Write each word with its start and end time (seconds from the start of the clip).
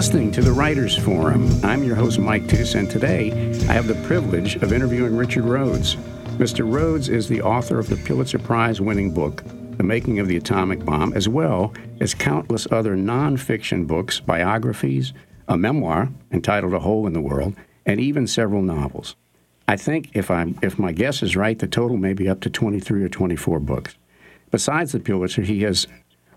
listening 0.00 0.32
to 0.32 0.40
the 0.40 0.50
Writers 0.50 0.96
Forum. 0.96 1.46
I'm 1.62 1.84
your 1.84 1.94
host, 1.94 2.18
Mike 2.18 2.44
Tooss, 2.44 2.74
and 2.74 2.88
today 2.88 3.32
I 3.68 3.74
have 3.74 3.86
the 3.86 4.02
privilege 4.06 4.56
of 4.62 4.72
interviewing 4.72 5.14
Richard 5.14 5.44
Rhodes. 5.44 5.96
Mr. 6.38 6.60
Rhodes 6.66 7.10
is 7.10 7.28
the 7.28 7.42
author 7.42 7.78
of 7.78 7.90
the 7.90 7.96
Pulitzer 7.96 8.38
Prize 8.38 8.80
winning 8.80 9.12
book, 9.12 9.44
The 9.76 9.82
Making 9.82 10.18
of 10.18 10.26
the 10.26 10.38
Atomic 10.38 10.86
Bomb, 10.86 11.12
as 11.12 11.28
well 11.28 11.74
as 12.00 12.14
countless 12.14 12.66
other 12.72 12.96
nonfiction 12.96 13.86
books, 13.86 14.20
biographies, 14.20 15.12
a 15.48 15.58
memoir 15.58 16.08
entitled 16.32 16.72
A 16.72 16.78
Hole 16.78 17.06
in 17.06 17.12
the 17.12 17.20
World, 17.20 17.54
and 17.84 18.00
even 18.00 18.26
several 18.26 18.62
novels. 18.62 19.16
I 19.68 19.76
think 19.76 20.12
if 20.14 20.30
I'm 20.30 20.58
if 20.62 20.78
my 20.78 20.92
guess 20.92 21.22
is 21.22 21.36
right, 21.36 21.58
the 21.58 21.68
total 21.68 21.98
may 21.98 22.14
be 22.14 22.26
up 22.26 22.40
to 22.40 22.48
23 22.48 23.04
or 23.04 23.10
24 23.10 23.60
books. 23.60 23.96
Besides 24.50 24.92
the 24.92 25.00
Pulitzer, 25.00 25.42
he 25.42 25.60
has 25.64 25.86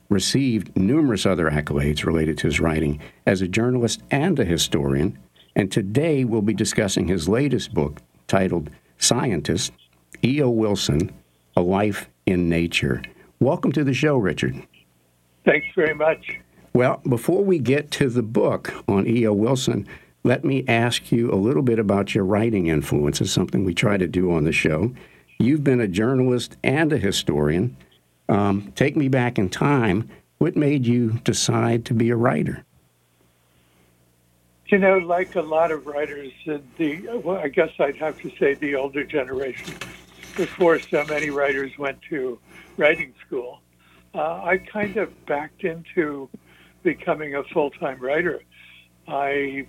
received 0.10 0.76
numerous 0.78 1.26
other 1.26 1.50
accolades 1.50 2.06
related 2.06 2.38
to 2.40 2.48
his 2.48 2.60
writing 2.60 3.00
as 3.26 3.42
a 3.42 3.48
journalist 3.48 4.02
and 4.12 4.40
a 4.40 4.46
historian, 4.46 5.18
and 5.56 5.72
today 5.72 6.24
we'll 6.24 6.42
be 6.42 6.54
discussing 6.54 7.08
his 7.08 7.30
latest 7.30 7.74
book 7.74 8.02
titled 8.28 8.70
Scientist 8.98 9.72
E.O. 10.24 10.50
Wilson 10.50 11.12
A 11.58 11.62
Life 11.62 12.10
in 12.26 12.50
Nature. 12.50 13.02
Welcome 13.40 13.72
to 13.74 13.84
the 13.84 13.94
show, 13.94 14.18
Richard. 14.18 14.56
Thanks 15.46 15.68
very 15.76 15.94
much. 15.94 16.40
Well, 16.74 17.02
before 17.08 17.44
we 17.44 17.60
get 17.60 17.92
to 17.92 18.10
the 18.10 18.24
book 18.24 18.74
on 18.88 19.06
E.O. 19.08 19.34
Wilson, 19.34 19.88
let 20.24 20.46
me 20.46 20.64
ask 20.68 21.12
you 21.12 21.32
a 21.32 21.36
little 21.36 21.62
bit 21.62 21.80
about 21.80 22.16
your 22.16 22.24
writing 22.24 22.68
influences, 22.68 23.32
something 23.32 23.66
we 23.66 23.74
try 23.74 23.98
to 23.98 24.08
do 24.08 24.32
on 24.32 24.46
the 24.46 24.54
show. 24.54 24.94
You've 25.38 25.64
been 25.64 25.82
a 25.82 25.88
journalist 25.88 26.56
and 26.64 26.94
a 26.94 26.98
historian. 26.98 27.76
Um, 28.30 28.72
take 28.76 28.96
me 28.96 29.08
back 29.08 29.38
in 29.38 29.50
time. 29.50 30.10
What 30.38 30.56
made 30.56 30.86
you 30.86 31.20
decide 31.24 31.86
to 31.86 31.94
be 31.94 32.10
a 32.10 32.16
writer? 32.16 32.64
You 34.68 34.80
know, 34.80 34.98
like 34.98 35.36
a 35.36 35.42
lot 35.42 35.72
of 35.72 35.86
writers, 35.86 36.32
the 36.46 37.22
well, 37.24 37.38
I 37.38 37.48
guess 37.48 37.70
I'd 37.80 37.98
have 37.98 38.20
to 38.22 38.32
say 38.40 38.56
the 38.56 38.76
older 38.76 39.04
generation, 39.04 39.76
before 40.36 40.80
so 40.80 41.06
many 41.06 41.30
writers 41.30 41.72
went 41.78 42.02
to 42.10 42.40
writing 42.78 43.14
school, 43.26 43.62
uh, 44.16 44.42
I 44.44 44.58
kind 44.58 44.98
of 44.98 45.26
backed 45.26 45.64
into 45.64 46.30
becoming 46.82 47.36
a 47.36 47.44
full-time 47.44 48.00
writer. 48.00 48.42
I 49.08 49.68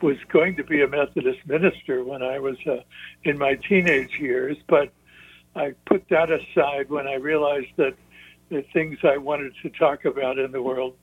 was 0.00 0.16
going 0.28 0.56
to 0.56 0.64
be 0.64 0.82
a 0.82 0.88
Methodist 0.88 1.40
minister 1.46 2.04
when 2.04 2.22
I 2.22 2.38
was 2.38 2.56
uh, 2.66 2.76
in 3.24 3.36
my 3.38 3.56
teenage 3.56 4.18
years, 4.18 4.56
but 4.66 4.90
I 5.54 5.74
put 5.86 6.08
that 6.10 6.30
aside 6.30 6.90
when 6.90 7.06
I 7.06 7.14
realized 7.14 7.72
that 7.76 7.94
the 8.48 8.64
things 8.72 8.98
I 9.02 9.16
wanted 9.16 9.52
to 9.62 9.70
talk 9.70 10.04
about 10.04 10.38
in 10.38 10.52
the 10.52 10.62
world, 10.62 10.94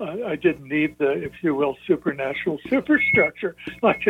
uh, 0.00 0.16
I 0.26 0.36
didn't 0.36 0.68
need 0.68 0.98
the, 0.98 1.12
if 1.12 1.32
you 1.42 1.54
will, 1.54 1.76
supernatural 1.86 2.58
superstructure. 2.68 3.56
Like 3.82 4.06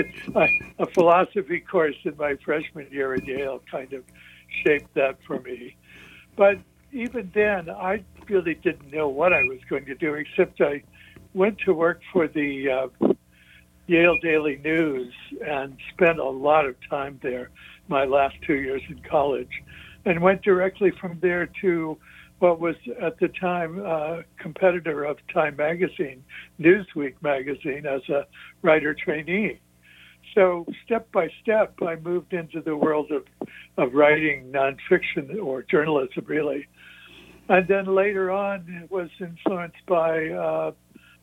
a, 0.79 0.87
philosophy 0.87 1.61
course 1.61 1.97
in 2.05 2.17
my 2.17 2.37
freshman 2.45 2.89
year 2.91 3.15
at 3.15 3.27
Yale 3.27 3.63
kind 3.71 3.93
of 3.93 4.05
shaped 4.65 4.95
that 4.95 5.19
for 5.27 5.41
me. 5.41 5.77
But 6.37 6.59
even 6.93 7.31
then, 7.35 7.71
I 7.71 8.03
really 8.29 8.55
didn't 8.55 8.93
know 8.93 9.09
what 9.09 9.33
I 9.33 9.43
was 9.45 9.59
going 9.69 9.87
to 9.87 9.95
do, 9.95 10.15
except 10.15 10.61
I 10.61 10.83
went 11.35 11.59
to 11.67 11.73
work 11.73 12.01
for 12.13 12.27
the 12.27 12.91
uh, 13.03 13.13
Yale 13.87 14.19
Daily 14.23 14.61
News 14.63 15.13
and 15.51 15.77
spent 15.93 16.19
a 16.19 16.29
lot 16.29 16.65
of 16.65 16.77
time 16.89 17.19
there 17.23 17.51
my 17.89 18.05
last 18.05 18.37
two 18.47 18.55
years 18.55 18.83
in 18.89 19.01
college 19.11 19.51
and 20.05 20.21
went 20.21 20.43
directly 20.43 20.93
from 21.01 21.19
there 21.21 21.51
to 21.61 21.99
what 22.39 22.61
was 22.61 22.77
at 23.03 23.19
the 23.19 23.29
time 23.29 23.79
a 23.81 24.23
competitor 24.39 25.05
of 25.05 25.19
Time 25.33 25.57
Magazine, 25.57 26.25
Newsweek 26.59 27.15
magazine, 27.21 27.85
as 27.85 28.01
a 28.09 28.27
writer 28.63 28.95
trainee. 28.95 29.61
So 30.35 30.65
step 30.85 31.11
by 31.13 31.29
step, 31.43 31.75
I 31.83 31.97
moved 31.97 32.33
into 32.33 32.63
the 32.63 32.77
world 32.77 33.11
of, 33.11 33.25
of 33.77 33.93
writing 33.93 34.53
nonfiction 34.53 35.43
or 35.43 35.63
journalism, 35.63 36.25
really. 36.27 36.67
And 37.49 37.67
then 37.67 37.87
later 37.87 38.31
on, 38.31 38.87
was 38.89 39.11
influenced 39.21 39.85
by 39.87 40.29
uh, 40.29 40.71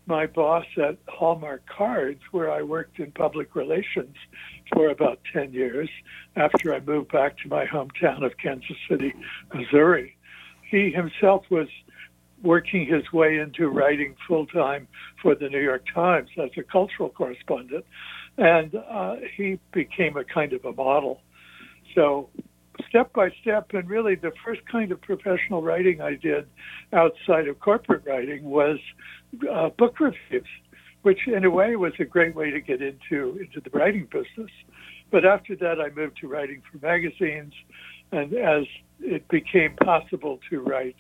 my 0.07 0.25
boss 0.25 0.66
at 0.78 0.97
Hallmark 1.07 1.63
Cards, 1.68 2.22
where 2.31 2.50
I 2.51 2.62
worked 2.62 3.00
in 3.00 3.12
public 3.12 3.56
relations 3.56 4.16
for 4.73 4.90
about 4.90 5.19
10 5.34 5.53
years 5.53 5.90
after 6.35 6.73
I 6.73 6.79
moved 6.79 7.12
back 7.12 7.38
to 7.40 7.50
my 7.50 7.66
hometown 7.66 8.25
of 8.25 8.38
Kansas 8.41 8.78
City, 8.90 9.13
Missouri. 9.53 10.18
He 10.69 10.91
himself 10.91 11.44
was 11.50 11.68
working 12.41 12.85
his 12.85 13.12
way 13.12 13.38
into 13.38 13.68
writing 13.68 14.16
full 14.28 14.45
time 14.47 14.88
for 15.22 15.35
the 15.35 15.50
New 15.50 15.62
York 15.62 15.84
Times 15.94 16.29
as 16.38 16.51
a 16.57 16.63
cultural 16.63 17.09
correspondent, 17.09 17.85
and 18.38 18.75
uh, 18.75 19.16
he 19.35 19.59
became 19.74 20.16
a 20.18 20.24
kind 20.24 20.53
of 20.53 20.63
a 20.63 20.72
model. 20.72 21.22
So 21.95 22.29
step 22.90 23.14
by 23.14 23.30
step, 23.42 23.74
and 23.74 23.90
really 23.90 24.16
the 24.16 24.31
first 24.44 24.62
kind 24.66 24.92
of 24.92 25.02
professional 25.02 25.62
writing 25.62 26.02
I 26.02 26.16
did 26.16 26.48
outside 26.94 27.48
of 27.48 27.59
corporate 27.59 28.06
writing 28.06 28.44
was 28.44 28.80
uh, 29.50 29.70
book 29.70 30.00
reviews, 30.00 30.48
which 31.02 31.28
in 31.28 31.46
a 31.46 31.50
way 31.50 31.75
was 31.75 31.94
a 32.00 32.06
great 32.06 32.36
way 32.36 32.52
to 32.52 32.62
get 32.62 32.81
into 32.81 33.38
into 33.40 33.62
the 33.62 33.70
writing 33.72 34.08
business. 34.12 34.52
But 35.09 35.25
after 35.25 35.56
that, 35.58 35.80
I 35.80 35.90
moved 35.90 36.18
to 36.18 36.28
writing 36.28 36.62
for 36.70 36.86
magazines, 36.86 37.53
and 38.12 38.34
as 38.34 38.66
it 39.00 39.28
became 39.28 39.75
possible 39.75 40.40
to 40.50 40.62
write 40.62 40.98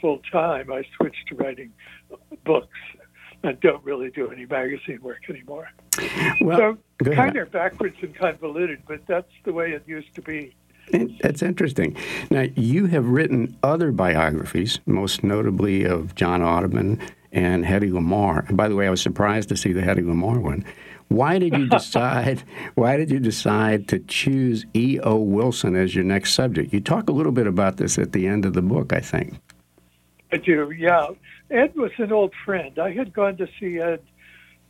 full 0.00 0.20
time, 0.30 0.72
I 0.72 0.84
switched 0.96 1.28
to 1.28 1.34
writing 1.36 1.72
books 2.44 2.78
and 3.44 3.58
don't 3.60 3.84
really 3.84 4.10
do 4.10 4.30
any 4.30 4.46
magazine 4.46 5.00
work 5.02 5.28
anymore. 5.28 5.68
Well, 6.40 6.78
so 7.04 7.12
kind 7.12 7.36
of 7.36 7.50
backwards 7.50 7.96
and 8.00 8.14
convoluted, 8.14 8.82
but 8.86 9.00
that's 9.06 9.32
the 9.44 9.52
way 9.52 9.72
it 9.72 9.82
used 9.86 10.14
to 10.14 10.22
be. 10.22 10.54
That's 10.90 11.42
interesting. 11.42 11.96
Now, 12.30 12.46
you 12.54 12.86
have 12.86 13.06
written 13.06 13.56
other 13.62 13.92
biographies, 13.92 14.80
most 14.86 15.24
notably 15.24 15.84
of 15.84 16.14
John 16.14 16.42
Audubon 16.42 17.00
and 17.32 17.64
Hedy 17.64 17.90
Lamarr. 17.90 18.46
And 18.48 18.56
by 18.56 18.68
the 18.68 18.76
way, 18.76 18.86
I 18.86 18.90
was 18.90 19.00
surprised 19.00 19.48
to 19.48 19.56
see 19.56 19.72
the 19.72 19.80
Hedy 19.80 20.02
Lamarr 20.04 20.40
one. 20.40 20.64
Why 21.08 21.38
did 21.38 21.56
you 21.56 21.68
decide? 21.70 22.42
why 22.74 22.96
did 22.96 23.10
you 23.10 23.20
decide 23.20 23.88
to 23.88 23.98
choose 24.00 24.66
E. 24.74 24.98
O. 25.02 25.16
Wilson 25.16 25.76
as 25.76 25.94
your 25.94 26.04
next 26.04 26.34
subject? 26.34 26.72
You 26.72 26.80
talk 26.80 27.08
a 27.08 27.12
little 27.12 27.32
bit 27.32 27.46
about 27.46 27.76
this 27.76 27.98
at 27.98 28.12
the 28.12 28.26
end 28.26 28.44
of 28.44 28.52
the 28.52 28.62
book, 28.62 28.92
I 28.92 29.00
think. 29.00 29.34
I 30.32 30.38
do. 30.38 30.70
Yeah, 30.70 31.08
Ed 31.50 31.74
was 31.74 31.92
an 31.98 32.12
old 32.12 32.32
friend. 32.44 32.78
I 32.78 32.92
had 32.92 33.12
gone 33.12 33.36
to 33.36 33.46
see 33.60 33.78
Ed 33.78 34.00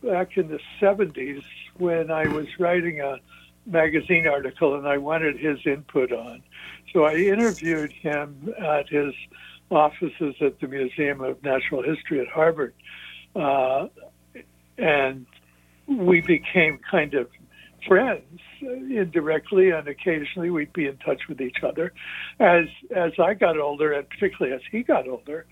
back 0.03 0.37
in 0.37 0.49
the 0.49 0.59
'70s 0.81 1.43
when 1.77 2.11
I 2.11 2.27
was 2.27 2.47
writing 2.59 2.99
a 2.99 3.19
magazine 3.65 4.27
article, 4.27 4.75
and 4.75 4.87
I 4.87 4.97
wanted 4.97 5.39
his 5.39 5.59
input 5.65 6.11
on. 6.11 6.43
So 6.91 7.05
I 7.05 7.15
interviewed 7.15 7.91
him 7.91 8.53
at 8.59 8.89
his 8.89 9.13
offices 9.71 10.35
at 10.41 10.59
the 10.59 10.67
Museum 10.67 11.21
of 11.21 11.41
Natural 11.43 11.81
History 11.81 12.19
at 12.21 12.27
Harvard. 12.27 12.73
Uh, 13.35 13.87
and 14.77 15.25
we 15.87 16.21
became 16.21 16.79
kind 16.89 17.13
of 17.13 17.27
friends 17.87 18.39
indirectly 18.61 19.71
and 19.71 19.87
occasionally 19.87 20.49
we'd 20.49 20.71
be 20.71 20.87
in 20.87 20.97
touch 20.97 21.21
with 21.27 21.41
each 21.41 21.57
other 21.63 21.91
as 22.39 22.65
as 22.95 23.11
I 23.19 23.33
got 23.33 23.57
older 23.57 23.91
and 23.91 24.07
particularly 24.09 24.55
as 24.55 24.61
he 24.71 24.83
got 24.83 25.05
older 25.05 25.45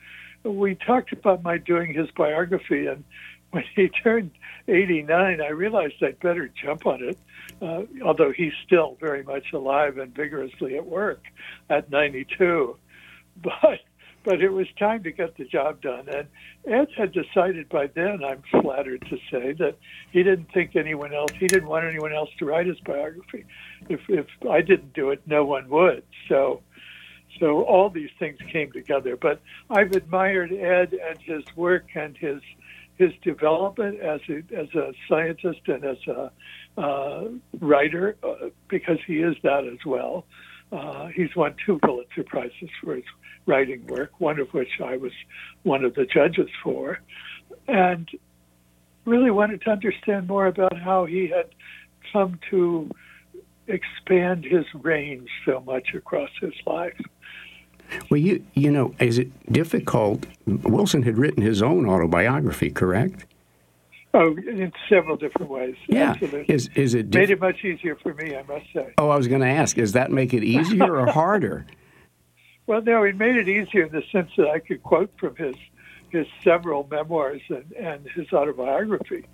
we 0.44 0.76
talked 0.76 1.12
about 1.12 1.44
my 1.44 1.58
doing 1.58 1.94
his 1.94 2.08
biography 2.16 2.88
and 2.88 3.04
when 3.52 3.64
he 3.76 3.90
turned 3.90 4.32
89 4.68 5.42
I 5.42 5.50
realized 5.50 5.96
I'd 6.02 6.20
better 6.20 6.50
jump 6.50 6.86
on 6.86 7.04
it 7.04 7.18
uh, 7.62 7.84
although 8.04 8.32
he's 8.32 8.54
still 8.66 8.98
very 9.00 9.24
much 9.24 9.54
alive 9.54 9.98
and 9.98 10.14
vigorously 10.16 10.78
at 10.78 10.86
work 10.86 11.24
at 11.70 11.90
92 11.90 12.76
but 13.44 13.80
but 14.24 14.42
it 14.42 14.50
was 14.50 14.68
time 14.78 15.04
to 15.04 15.12
get 15.12 15.38
the 15.38 15.46
job 15.46 15.82
done. 15.82 16.08
And 16.08 16.28
Ed 16.66 16.90
had 16.96 17.12
decided 17.12 17.70
by 17.70 17.88
then, 17.88 18.24
I'm 18.24 18.44
flattered 18.62 19.02
to 19.10 19.18
say, 19.32 19.54
that 19.54 19.78
he 20.12 20.24
didn't 20.24 20.52
think 20.54 20.76
anyone 20.76 21.14
else, 21.14 21.32
he 21.40 21.48
didn't 21.48 21.68
want 21.68 21.86
anyone 21.86 22.14
else 22.14 22.30
to 22.40 22.46
write 22.46 22.68
his 22.68 22.80
biography. 22.82 23.46
If, 23.90 24.02
if 24.10 24.28
I 24.50 24.62
didn't 24.62 24.94
do 24.94 25.10
it, 25.10 25.22
no 25.26 25.44
one 25.44 25.70
would. 25.70 26.04
So, 26.30 26.62
so 27.40 27.64
all 27.64 27.90
these 27.90 28.12
things 28.20 28.38
came 28.52 28.72
together. 28.72 29.18
But 29.18 29.42
I've 29.70 29.92
admired 29.94 30.52
Ed 30.52 30.94
and 30.94 31.20
his 31.20 31.44
work 31.56 31.88
and 31.96 32.16
his 32.16 32.42
his 33.02 33.14
development 33.24 34.00
as 34.00 34.22
a, 34.30 34.38
as 34.56 34.68
a 34.76 34.94
scientist 35.10 35.62
and 35.68 35.84
as 35.84 35.98
a 36.08 36.32
uh, 36.80 37.24
writer 37.60 38.16
uh, 38.24 38.50
because 38.70 39.00
he 39.08 39.16
is 39.16 39.36
that 39.44 39.66
as 39.66 39.84
well. 39.86 40.26
Uh, 40.72 41.08
he's 41.08 41.36
won 41.36 41.56
two 41.66 41.80
Pulitzer 41.84 42.24
Prizes 42.24 42.70
for 42.82 42.96
his 42.96 43.04
writing 43.48 43.86
work, 43.88 44.12
one 44.20 44.40
of 44.40 44.48
which 44.50 44.70
I 44.84 44.98
was 44.98 45.12
one 45.64 45.84
of 45.84 45.96
the 45.96 46.06
judges 46.06 46.50
for, 46.64 47.00
and 47.68 48.08
really 49.06 49.32
wanted 49.32 49.62
to 49.64 49.72
understand 49.72 50.28
more 50.28 50.46
about 50.46 50.78
how 50.80 51.06
he 51.06 51.28
had 51.36 51.50
come 52.14 52.40
to 52.52 52.90
expand 53.68 54.46
his 54.46 54.66
range 54.82 55.28
so 55.46 55.60
much 55.62 55.90
across 55.96 56.30
his 56.40 56.54
life. 56.68 57.00
Well, 58.10 58.20
you 58.20 58.46
you 58.54 58.72
know, 58.72 58.94
is 59.00 59.18
it 59.18 59.52
difficult? 59.52 60.26
Wilson 60.46 61.04
had 61.04 61.18
written 61.18 61.44
his 61.44 61.62
own 61.62 61.88
autobiography, 61.88 62.70
correct? 62.70 63.26
Oh, 64.14 64.36
in 64.36 64.74
several 64.90 65.16
different 65.16 65.50
ways. 65.50 65.76
Yeah. 65.88 66.12
Absolutely. 66.12 66.54
Is 66.54 66.70
is 66.76 66.94
it 66.94 67.14
Made 67.14 67.30
it 67.30 67.40
much 67.40 67.64
easier 67.64 67.96
for 67.96 68.14
me, 68.14 68.36
I 68.36 68.44
must 68.44 68.66
say. 68.74 68.94
Oh, 68.98 69.10
I 69.10 69.18
was 69.18 69.28
going 69.28 69.42
to 69.42 69.48
ask, 69.48 69.78
does 69.78 69.94
that 69.94 70.12
make 70.12 70.34
it 70.34 70.44
easier 70.44 70.98
or 70.98 71.06
harder? 71.12 71.66
Well, 72.68 72.82
no, 72.82 73.04
it 73.04 73.18
made 73.18 73.38
it 73.38 73.48
easier 73.48 73.86
in 73.86 73.92
the 73.92 74.04
sense 74.12 74.32
that 74.38 74.48
I 74.48 74.60
could 74.60 74.84
quote 74.84 75.12
from 75.18 75.36
his 75.36 75.56
his 76.12 76.28
several 76.44 76.86
memoirs 76.92 77.42
and, 77.48 77.72
and 77.72 78.08
his 78.10 78.32
autobiography. 78.34 79.26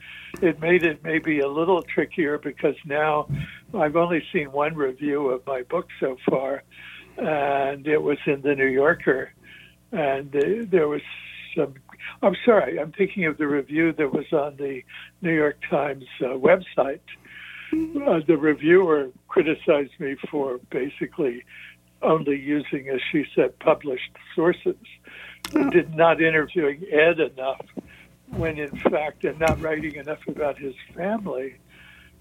It 0.41 0.59
made 0.61 0.83
it 0.83 1.03
maybe 1.03 1.39
a 1.39 1.47
little 1.47 1.81
trickier 1.81 2.37
because 2.37 2.75
now 2.85 3.27
I've 3.73 3.95
only 3.95 4.23
seen 4.31 4.51
one 4.51 4.75
review 4.75 5.29
of 5.29 5.45
my 5.47 5.63
book 5.63 5.87
so 5.99 6.17
far, 6.29 6.61
and 7.17 7.87
it 7.87 8.01
was 8.01 8.17
in 8.25 8.41
the 8.41 8.55
New 8.55 8.67
Yorker, 8.67 9.31
and 9.91 10.31
there 10.31 10.87
was 10.87 11.01
some. 11.55 11.75
I'm 12.21 12.35
sorry, 12.45 12.79
I'm 12.79 12.91
thinking 12.91 13.25
of 13.25 13.37
the 13.37 13.47
review 13.47 13.91
that 13.93 14.13
was 14.13 14.31
on 14.31 14.55
the 14.57 14.83
New 15.21 15.33
York 15.33 15.57
Times 15.69 16.05
uh, 16.21 16.27
website. 16.29 17.01
Uh, 17.73 18.21
the 18.25 18.37
reviewer 18.39 19.09
criticized 19.27 19.99
me 19.99 20.15
for 20.29 20.59
basically 20.69 21.43
only 22.01 22.39
using, 22.39 22.89
as 22.89 23.01
she 23.11 23.25
said, 23.35 23.57
published 23.59 24.11
sources, 24.35 24.75
did 25.71 25.93
not 25.95 26.21
interviewing 26.21 26.83
Ed 26.91 27.19
enough, 27.19 27.65
when 28.31 28.57
in 28.57 28.75
fact, 28.77 29.23
and 29.23 29.39
not 29.39 29.59
writing 29.61 29.95
enough 29.95 30.19
about 30.27 30.57
his 30.57 30.75
family, 30.95 31.55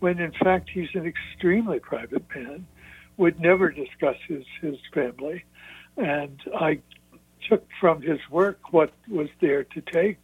when 0.00 0.18
in 0.18 0.32
fact 0.32 0.70
he's 0.70 0.88
an 0.94 1.06
extremely 1.06 1.78
private 1.78 2.22
man, 2.34 2.66
would 3.16 3.40
never 3.40 3.70
discuss 3.70 4.16
his, 4.28 4.44
his 4.60 4.76
family. 4.92 5.44
And 5.96 6.40
I 6.54 6.80
took 7.48 7.66
from 7.80 8.02
his 8.02 8.18
work 8.30 8.72
what 8.72 8.92
was 9.08 9.28
there 9.40 9.64
to 9.64 9.80
take 9.80 10.18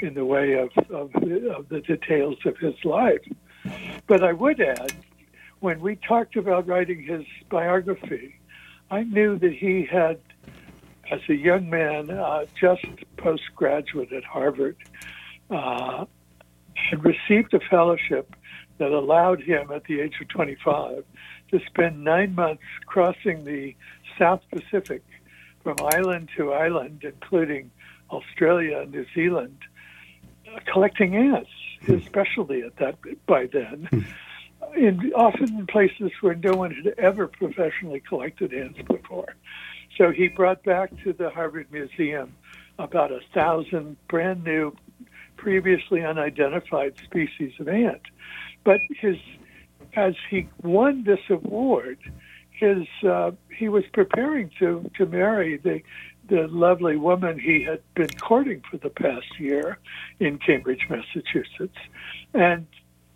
in 0.00 0.14
the 0.14 0.24
way 0.24 0.54
of, 0.54 0.70
of, 0.90 1.14
of 1.14 1.68
the 1.68 1.82
details 1.86 2.38
of 2.44 2.56
his 2.58 2.74
life. 2.84 3.20
But 4.06 4.24
I 4.24 4.32
would 4.32 4.60
add, 4.60 4.92
when 5.60 5.80
we 5.80 5.96
talked 5.96 6.36
about 6.36 6.66
writing 6.66 7.02
his 7.02 7.24
biography, 7.50 8.40
I 8.90 9.02
knew 9.02 9.38
that 9.38 9.52
he 9.52 9.84
had, 9.84 10.20
as 11.10 11.20
a 11.28 11.34
young 11.34 11.68
man, 11.68 12.10
uh, 12.10 12.46
just 12.58 12.84
postgraduate 13.16 14.12
at 14.12 14.24
Harvard, 14.24 14.76
uh, 15.50 16.06
had 16.74 17.04
received 17.04 17.52
a 17.54 17.60
fellowship 17.68 18.34
that 18.78 18.90
allowed 18.90 19.42
him, 19.42 19.70
at 19.70 19.84
the 19.84 20.00
age 20.00 20.14
of 20.20 20.28
25, 20.28 21.04
to 21.50 21.60
spend 21.66 22.04
nine 22.04 22.34
months 22.34 22.62
crossing 22.86 23.44
the 23.44 23.74
South 24.18 24.42
Pacific 24.52 25.02
from 25.62 25.76
island 25.94 26.28
to 26.36 26.52
island, 26.52 27.04
including 27.04 27.70
Australia 28.10 28.78
and 28.78 28.92
New 28.92 29.06
Zealand, 29.14 29.58
uh, 30.48 30.58
collecting 30.72 31.14
ants, 31.16 31.50
his 31.80 32.04
specialty 32.04 32.62
at 32.62 32.76
that 32.76 32.96
by 33.26 33.46
then 33.46 34.06
in 34.76 35.12
often 35.14 35.58
in 35.58 35.66
places 35.66 36.10
where 36.20 36.34
no 36.34 36.54
one 36.54 36.72
had 36.72 36.94
ever 36.98 37.26
professionally 37.26 38.00
collected 38.00 38.52
ants 38.52 38.80
before. 38.82 39.34
So 39.96 40.10
he 40.10 40.28
brought 40.28 40.62
back 40.62 40.90
to 41.04 41.12
the 41.12 41.30
Harvard 41.30 41.70
Museum 41.72 42.34
about 42.78 43.10
a 43.10 43.20
thousand 43.34 43.96
brand 44.08 44.44
new, 44.44 44.74
previously 45.36 46.04
unidentified 46.04 46.94
species 47.04 47.52
of 47.58 47.68
ant. 47.68 48.02
But 48.64 48.80
his, 48.90 49.16
as 49.94 50.14
he 50.30 50.48
won 50.62 51.04
this 51.04 51.20
award, 51.28 51.98
his 52.50 52.86
uh, 53.06 53.32
he 53.56 53.68
was 53.68 53.84
preparing 53.92 54.50
to 54.58 54.90
to 54.96 55.06
marry 55.06 55.56
the 55.56 55.82
the 56.28 56.46
lovely 56.48 56.96
woman 56.96 57.38
he 57.38 57.64
had 57.64 57.80
been 57.94 58.10
courting 58.18 58.62
for 58.70 58.76
the 58.76 58.90
past 58.90 59.38
year 59.38 59.78
in 60.20 60.38
Cambridge, 60.38 60.86
Massachusetts, 60.88 61.78
and 62.34 62.66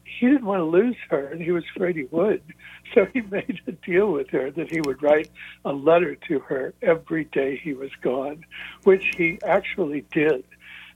he 0.04 0.26
didn't 0.26 0.46
want 0.46 0.60
to 0.60 0.64
lose 0.64 0.96
her, 1.10 1.26
and 1.26 1.40
he 1.40 1.50
was 1.52 1.64
afraid 1.74 1.96
he 1.96 2.04
would. 2.10 2.42
So 2.94 3.06
he 3.12 3.22
made 3.22 3.60
a 3.66 3.72
deal 3.72 4.12
with 4.12 4.30
her 4.30 4.52
that 4.52 4.70
he 4.70 4.80
would 4.80 5.02
write 5.02 5.28
a 5.64 5.72
letter 5.72 6.14
to 6.28 6.38
her 6.40 6.74
every 6.80 7.24
day 7.24 7.56
he 7.56 7.72
was 7.74 7.90
gone, 8.02 8.44
which 8.84 9.10
he 9.16 9.40
actually 9.44 10.02
did, 10.12 10.44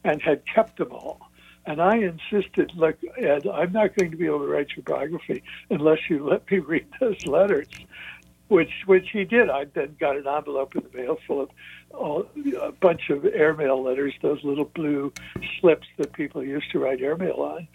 and 0.04 0.22
had 0.22 0.46
kept 0.46 0.76
them 0.76 0.92
all. 0.92 1.27
And 1.68 1.82
I 1.82 1.96
insisted, 1.98 2.72
look, 2.74 2.96
Ed, 3.18 3.46
I'm 3.46 3.72
not 3.72 3.94
going 3.94 4.10
to 4.10 4.16
be 4.16 4.24
able 4.24 4.38
to 4.38 4.46
write 4.46 4.68
your 4.74 4.84
biography 4.84 5.42
unless 5.68 5.98
you 6.08 6.26
let 6.26 6.50
me 6.50 6.58
read 6.66 6.86
those 6.98 7.26
letters, 7.26 7.68
which 8.48 8.72
which 8.86 9.10
he 9.12 9.24
did. 9.24 9.50
I 9.50 9.66
then 9.66 9.94
got 10.00 10.16
an 10.16 10.26
envelope 10.26 10.74
in 10.74 10.84
the 10.90 10.98
mail 10.98 11.18
full 11.26 11.42
of 11.42 11.50
all, 11.90 12.26
a 12.58 12.72
bunch 12.72 13.10
of 13.10 13.26
airmail 13.26 13.82
letters, 13.82 14.14
those 14.22 14.42
little 14.44 14.64
blue 14.64 15.12
slips 15.60 15.86
that 15.98 16.14
people 16.14 16.42
used 16.42 16.70
to 16.72 16.78
write 16.78 17.02
airmail 17.02 17.36
on 17.42 17.68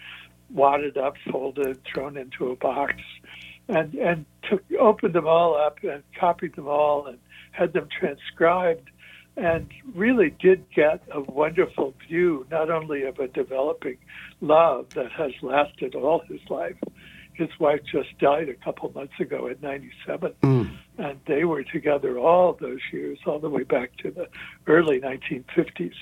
wadded 0.50 0.98
up, 0.98 1.16
folded, 1.32 1.80
thrown 1.84 2.18
into 2.18 2.50
a 2.50 2.56
box, 2.56 2.96
and 3.70 3.94
and 3.94 4.26
took 4.50 4.64
opened 4.80 5.14
them 5.14 5.28
all 5.28 5.56
up 5.56 5.78
and 5.84 6.02
copied 6.20 6.56
them 6.56 6.68
all 6.68 7.06
and 7.06 7.20
had 7.52 7.74
them 7.74 7.88
transcribed, 8.00 8.90
and 9.36 9.72
really 9.96 10.30
did 10.30 10.66
get 10.76 11.02
a 11.12 11.22
wonderful 11.22 11.94
view 12.08 12.46
not 12.52 12.70
only 12.70 13.04
of 13.04 13.20
a 13.20 13.28
developing 13.28 13.98
love 14.42 14.90
that 14.94 15.12
has 15.12 15.32
lasted 15.42 15.96
all 15.96 16.20
his 16.28 16.42
life. 16.50 16.76
His 17.34 17.50
wife 17.60 17.80
just 17.92 18.16
died 18.20 18.48
a 18.50 18.54
couple 18.54 18.92
months 18.94 19.20
ago 19.20 19.48
at 19.48 19.62
97, 19.62 20.34
Mm. 20.44 20.70
and 21.00 21.20
they 21.26 21.46
were 21.46 21.64
together 21.64 22.20
all 22.20 22.54
those 22.54 22.82
years, 22.92 23.18
all 23.26 23.40
the 23.40 23.50
way 23.50 23.64
back 23.64 23.96
to 23.98 24.12
the 24.12 24.28
early 24.68 25.00
1950s. 25.00 25.96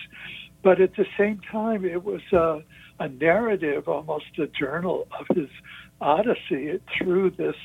But 0.61 0.81
at 0.81 0.95
the 0.95 1.05
same 1.17 1.39
time, 1.49 1.85
it 1.85 2.03
was 2.03 2.21
a, 2.33 2.61
a 2.99 3.07
narrative, 3.07 3.87
almost 3.87 4.37
a 4.39 4.47
journal 4.47 5.07
of 5.17 5.35
his 5.35 5.49
odyssey 6.01 6.79
through 6.97 7.31
this 7.31 7.55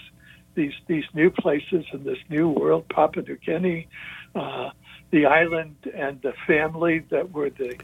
these 0.54 0.72
these 0.86 1.04
new 1.12 1.30
places 1.30 1.84
in 1.92 2.04
this 2.04 2.18
new 2.30 2.48
world, 2.48 2.88
Papua 2.88 3.24
New 3.26 3.36
Guinea, 3.36 3.88
uh, 4.34 4.70
the 5.10 5.26
island 5.26 5.76
and 5.94 6.20
the 6.22 6.34
family 6.46 7.00
that 7.10 7.32
were 7.32 7.50
the 7.50 7.76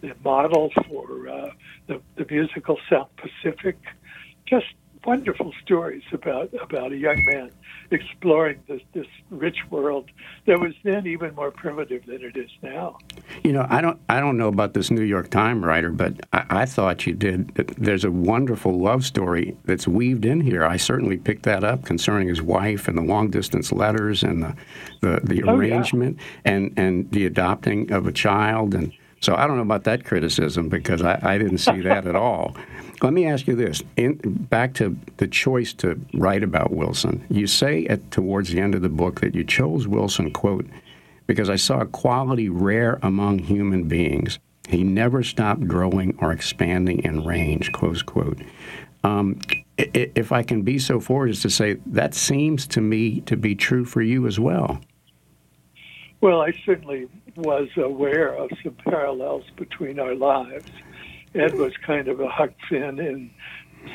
the 0.00 0.14
model 0.24 0.70
for 0.88 1.28
uh, 1.28 1.50
the 1.86 2.00
the 2.16 2.26
musical 2.30 2.78
South 2.88 3.10
Pacific. 3.16 3.78
Just 4.46 4.66
wonderful 5.04 5.52
stories 5.64 6.02
about 6.12 6.50
about 6.62 6.92
a 6.92 6.96
young 6.96 7.22
man 7.24 7.50
exploring 7.90 8.60
this 8.68 8.80
this 8.92 9.06
rich 9.30 9.56
world 9.70 10.10
that 10.46 10.60
was 10.60 10.72
then 10.84 11.06
even 11.06 11.34
more 11.34 11.50
primitive 11.50 12.04
than 12.06 12.22
it 12.22 12.36
is 12.36 12.50
now. 12.62 12.98
You 13.42 13.52
know, 13.52 13.66
I 13.68 13.80
don't 13.80 13.98
I 14.08 14.20
don't 14.20 14.36
know 14.36 14.48
about 14.48 14.74
this 14.74 14.90
New 14.90 15.02
York 15.02 15.30
Times 15.30 15.64
writer, 15.64 15.90
but 15.90 16.14
I, 16.32 16.44
I 16.50 16.66
thought 16.66 17.06
you 17.06 17.14
did. 17.14 17.48
There's 17.78 18.04
a 18.04 18.10
wonderful 18.10 18.78
love 18.78 19.04
story 19.04 19.56
that's 19.64 19.88
weaved 19.88 20.24
in 20.24 20.40
here. 20.40 20.64
I 20.64 20.76
certainly 20.76 21.16
picked 21.16 21.44
that 21.44 21.64
up 21.64 21.84
concerning 21.84 22.28
his 22.28 22.42
wife 22.42 22.86
and 22.88 22.96
the 22.96 23.02
long 23.02 23.30
distance 23.30 23.72
letters 23.72 24.22
and 24.22 24.42
the 24.42 24.54
the, 25.00 25.20
the 25.24 25.42
Oh, 25.44 25.46
yeah. 25.46 25.52
arrangement 25.76 26.18
and 26.44 26.72
and 26.76 27.10
the 27.10 27.26
adopting 27.26 27.90
of 27.92 28.06
a 28.06 28.12
child 28.12 28.74
and. 28.74 28.92
So 29.20 29.34
I 29.36 29.46
don't 29.46 29.56
know 29.56 29.62
about 29.62 29.84
that 29.84 30.04
criticism 30.04 30.68
because 30.68 31.02
I, 31.02 31.18
I 31.22 31.38
didn't 31.38 31.58
see 31.58 31.80
that 31.82 32.06
at 32.06 32.16
all. 32.16 32.56
Let 33.02 33.12
me 33.12 33.26
ask 33.26 33.46
you 33.46 33.54
this: 33.54 33.82
in, 33.96 34.14
back 34.50 34.74
to 34.74 34.96
the 35.18 35.26
choice 35.28 35.72
to 35.74 35.98
write 36.14 36.42
about 36.42 36.70
Wilson. 36.72 37.24
You 37.30 37.46
say 37.46 37.86
at 37.86 38.10
towards 38.10 38.50
the 38.50 38.60
end 38.60 38.74
of 38.74 38.82
the 38.82 38.88
book 38.90 39.20
that 39.20 39.34
you 39.34 39.44
chose 39.44 39.86
Wilson, 39.86 40.30
quote, 40.32 40.66
because 41.26 41.48
I 41.48 41.56
saw 41.56 41.80
a 41.80 41.86
quality 41.86 42.48
rare 42.48 42.98
among 43.02 43.38
human 43.40 43.84
beings. 43.84 44.38
He 44.68 44.84
never 44.84 45.22
stopped 45.22 45.66
growing 45.66 46.16
or 46.20 46.32
expanding 46.32 47.00
in 47.02 47.24
range, 47.24 47.72
close 47.72 48.02
quote. 48.02 48.38
Um, 49.02 49.38
i- 49.78 49.90
i- 49.94 50.10
if 50.14 50.30
I 50.30 50.42
can 50.42 50.62
be 50.62 50.78
so 50.78 51.00
forward 51.00 51.30
as 51.30 51.40
to 51.40 51.50
say, 51.50 51.78
that 51.86 52.14
seems 52.14 52.66
to 52.68 52.80
me 52.82 53.20
to 53.22 53.36
be 53.36 53.54
true 53.54 53.84
for 53.86 54.02
you 54.02 54.26
as 54.26 54.38
well. 54.38 54.80
Well, 56.20 56.42
I 56.42 56.52
certainly 56.66 57.08
was 57.36 57.68
aware 57.76 58.34
of 58.34 58.50
some 58.62 58.76
parallels 58.84 59.44
between 59.56 59.98
our 59.98 60.14
lives. 60.14 60.70
Ed 61.34 61.54
was 61.54 61.76
kind 61.76 62.08
of 62.08 62.20
a 62.20 62.28
Huck 62.28 62.50
Finn 62.68 62.98
in 62.98 63.30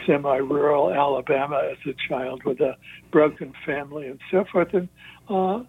semi-rural 0.05 0.93
Alabama 0.93 1.61
as 1.71 1.77
a 1.85 1.93
child 2.07 2.43
with 2.43 2.59
a 2.59 2.75
broken 3.11 3.53
family 3.65 4.07
and 4.07 4.19
so 4.31 4.45
forth, 4.51 4.73
and 4.73 4.89
uh, 5.29 5.63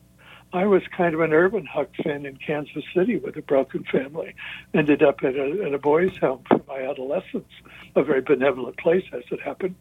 I 0.52 0.64
was 0.64 0.82
kind 0.96 1.14
of 1.14 1.20
an 1.20 1.32
urban 1.32 1.66
Huck 1.66 1.90
Finn 2.02 2.25
in 2.25 2.37
Kansas 2.37 2.85
City 2.94 3.18
with 3.18 3.37
a 3.37 3.42
broken 3.42 3.85
family. 3.85 4.35
Ended 4.73 5.02
up 5.02 5.23
at 5.23 5.35
a, 5.35 5.64
at 5.66 5.75
a 5.75 5.78
boys' 5.78 6.16
home 6.18 6.44
for 6.49 6.61
my 6.68 6.82
adolescence, 6.82 7.50
a 7.94 8.02
very 8.02 8.20
benevolent 8.20 8.78
place 8.78 9.04
as 9.12 9.25
it 9.30 9.40
happened. 9.40 9.75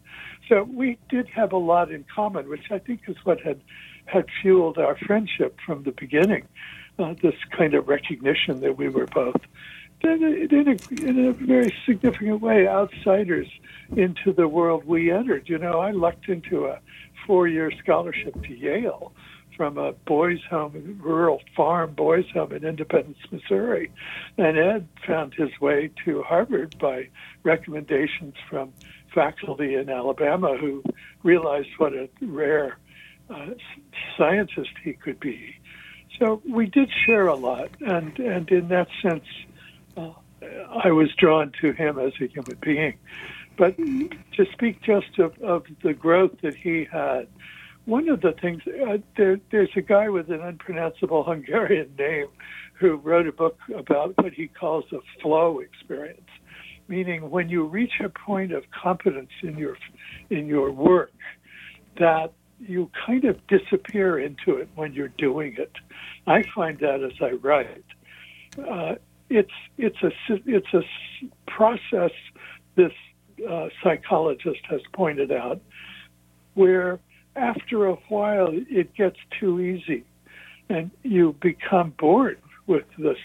So 0.48 0.64
we 0.64 0.98
did 1.08 1.28
have 1.28 1.52
a 1.52 1.56
lot 1.56 1.90
in 1.90 2.04
common, 2.12 2.48
which 2.48 2.70
I 2.70 2.78
think 2.78 3.02
is 3.06 3.16
what 3.24 3.40
had 3.40 3.60
had 4.06 4.26
fueled 4.40 4.78
our 4.78 4.96
friendship 4.96 5.58
from 5.64 5.82
the 5.84 5.92
beginning. 5.92 6.46
Uh, 6.98 7.14
this 7.20 7.34
kind 7.50 7.74
of 7.74 7.88
recognition 7.88 8.60
that 8.60 8.78
we 8.78 8.88
were 8.88 9.06
both, 9.06 9.40
in 10.02 10.24
a, 10.24 11.06
in, 11.06 11.26
a, 11.26 11.32
very 11.32 11.74
significant 11.84 12.40
way, 12.40 12.66
outsiders 12.66 13.48
into 13.94 14.32
the 14.32 14.48
world 14.48 14.84
we 14.84 15.10
entered. 15.10 15.46
You 15.46 15.58
know, 15.58 15.78
I 15.80 15.90
lucked 15.90 16.28
into 16.28 16.66
a 16.66 16.80
four-year 17.26 17.70
scholarship 17.82 18.42
to 18.42 18.54
Yale 18.54 19.12
from 19.56 19.78
a 19.78 19.92
boys' 19.92 20.42
home, 20.48 21.00
rural 21.02 21.42
farm 21.56 21.94
boys' 21.94 22.30
home 22.32 22.52
in 22.52 22.64
Independence, 22.64 23.18
Missouri. 23.30 23.90
And 24.36 24.58
Ed 24.58 24.88
found 25.06 25.34
his 25.34 25.50
way 25.60 25.90
to 26.04 26.22
Harvard 26.22 26.78
by 26.78 27.08
recommendations 27.42 28.34
from 28.48 28.72
faculty 29.14 29.74
in 29.74 29.88
Alabama 29.88 30.56
who 30.58 30.82
realized 31.22 31.70
what 31.78 31.94
a 31.94 32.08
rare 32.20 32.76
uh, 33.30 33.48
scientist 34.16 34.70
he 34.84 34.92
could 34.92 35.18
be. 35.18 35.56
So 36.18 36.40
we 36.48 36.66
did 36.66 36.90
share 37.04 37.26
a 37.26 37.34
lot, 37.34 37.70
and, 37.80 38.18
and 38.18 38.48
in 38.50 38.68
that 38.68 38.88
sense, 39.02 39.24
uh, 39.96 40.12
I 40.84 40.90
was 40.90 41.14
drawn 41.16 41.52
to 41.60 41.72
him 41.72 41.98
as 41.98 42.12
a 42.20 42.26
human 42.26 42.56
being. 42.60 42.98
But 43.56 43.76
to 43.76 44.46
speak 44.52 44.82
just 44.82 45.18
of, 45.18 45.38
of 45.42 45.64
the 45.82 45.94
growth 45.94 46.32
that 46.42 46.54
he 46.54 46.86
had, 46.90 47.26
one 47.86 48.08
of 48.08 48.20
the 48.20 48.32
things 48.32 48.62
uh, 48.66 48.98
there, 49.16 49.40
there's 49.50 49.70
a 49.76 49.80
guy 49.80 50.08
with 50.08 50.30
an 50.30 50.40
unpronounceable 50.40 51.24
Hungarian 51.24 51.94
name 51.98 52.28
who 52.74 52.96
wrote 52.96 53.26
a 53.26 53.32
book 53.32 53.58
about 53.74 54.16
what 54.18 54.32
he 54.32 54.48
calls 54.48 54.84
a 54.92 54.98
flow 55.22 55.60
experience, 55.60 56.28
meaning 56.88 57.30
when 57.30 57.48
you 57.48 57.64
reach 57.64 58.00
a 58.04 58.08
point 58.08 58.52
of 58.52 58.64
competence 58.70 59.30
in 59.42 59.56
your 59.56 59.78
in 60.28 60.46
your 60.46 60.70
work 60.70 61.12
that 61.98 62.32
you 62.60 62.90
kind 63.06 63.24
of 63.24 63.44
disappear 63.46 64.18
into 64.18 64.56
it 64.56 64.68
when 64.74 64.92
you're 64.92 65.08
doing 65.08 65.56
it. 65.58 65.72
I 66.26 66.42
find 66.54 66.78
that 66.80 67.02
as 67.02 67.12
I 67.20 67.32
write. 67.32 67.84
Uh, 68.58 68.94
it's 69.28 69.52
it's 69.76 70.02
a 70.02 70.10
it's 70.28 70.72
a 70.72 70.82
process. 71.46 72.12
This 72.74 72.92
uh, 73.48 73.68
psychologist 73.82 74.60
has 74.68 74.80
pointed 74.92 75.32
out 75.32 75.60
where 76.54 76.98
after 77.34 77.86
a 77.86 77.94
while 78.08 78.48
it 78.52 78.94
gets 78.94 79.18
too 79.38 79.60
easy 79.60 80.04
and 80.68 80.90
you 81.02 81.34
become 81.40 81.92
bored 81.98 82.40
with 82.66 82.84
this 82.98 83.18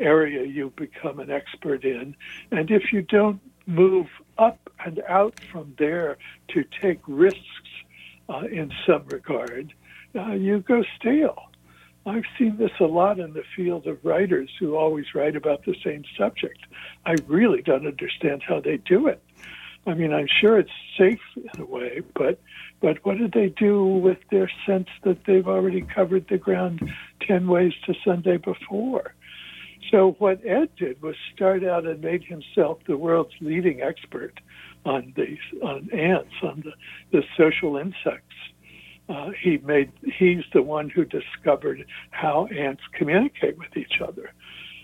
area 0.00 0.44
you 0.44 0.72
become 0.76 1.20
an 1.20 1.30
expert 1.30 1.84
in. 1.84 2.16
And 2.50 2.70
if 2.70 2.92
you 2.92 3.02
don't 3.02 3.40
move 3.66 4.06
up 4.38 4.70
and 4.84 5.02
out 5.08 5.38
from 5.52 5.74
there 5.78 6.16
to 6.48 6.64
take 6.80 7.00
risks 7.06 7.67
uh, 8.28 8.42
in 8.50 8.72
some 8.86 9.04
regard, 9.06 9.72
uh, 10.14 10.32
you 10.32 10.60
go 10.60 10.82
stale. 10.98 11.48
I've 12.06 12.24
seen 12.38 12.56
this 12.56 12.70
a 12.80 12.84
lot 12.84 13.18
in 13.18 13.34
the 13.34 13.44
field 13.54 13.86
of 13.86 14.02
writers 14.04 14.50
who 14.58 14.76
always 14.76 15.14
write 15.14 15.36
about 15.36 15.64
the 15.64 15.76
same 15.84 16.04
subject. 16.16 16.58
I 17.04 17.16
really 17.26 17.60
don't 17.60 17.86
understand 17.86 18.42
how 18.42 18.60
they 18.60 18.78
do 18.78 19.08
it. 19.08 19.22
I 19.86 19.94
mean, 19.94 20.12
I'm 20.12 20.28
sure 20.40 20.58
it's 20.58 20.70
safe 20.96 21.20
in 21.36 21.60
a 21.60 21.64
way, 21.64 22.02
but 22.14 22.40
but 22.80 23.04
what 23.04 23.18
do 23.18 23.28
they 23.28 23.48
do 23.48 23.84
with 23.84 24.18
their 24.30 24.50
sense 24.64 24.88
that 25.02 25.24
they've 25.24 25.48
already 25.48 25.82
covered 25.82 26.28
the 26.28 26.38
ground 26.38 26.90
ten 27.26 27.48
ways 27.48 27.72
to 27.86 27.94
Sunday 28.04 28.36
before? 28.36 29.14
So 29.90 30.12
what 30.18 30.44
Ed 30.46 30.68
did 30.76 31.00
was 31.02 31.16
start 31.34 31.64
out 31.64 31.86
and 31.86 32.00
made 32.00 32.24
himself 32.24 32.78
the 32.86 32.96
world's 32.96 33.34
leading 33.40 33.80
expert 33.80 34.38
on 34.88 35.12
these 35.16 35.38
on 35.62 35.90
ants, 35.92 36.32
on 36.42 36.64
the, 36.64 37.18
the 37.18 37.24
social 37.36 37.76
insects. 37.76 38.34
Uh, 39.08 39.30
he 39.42 39.58
made 39.58 39.90
he's 40.18 40.44
the 40.52 40.62
one 40.62 40.88
who 40.88 41.04
discovered 41.04 41.84
how 42.10 42.46
ants 42.46 42.82
communicate 42.92 43.56
with 43.58 43.76
each 43.76 44.00
other. 44.00 44.32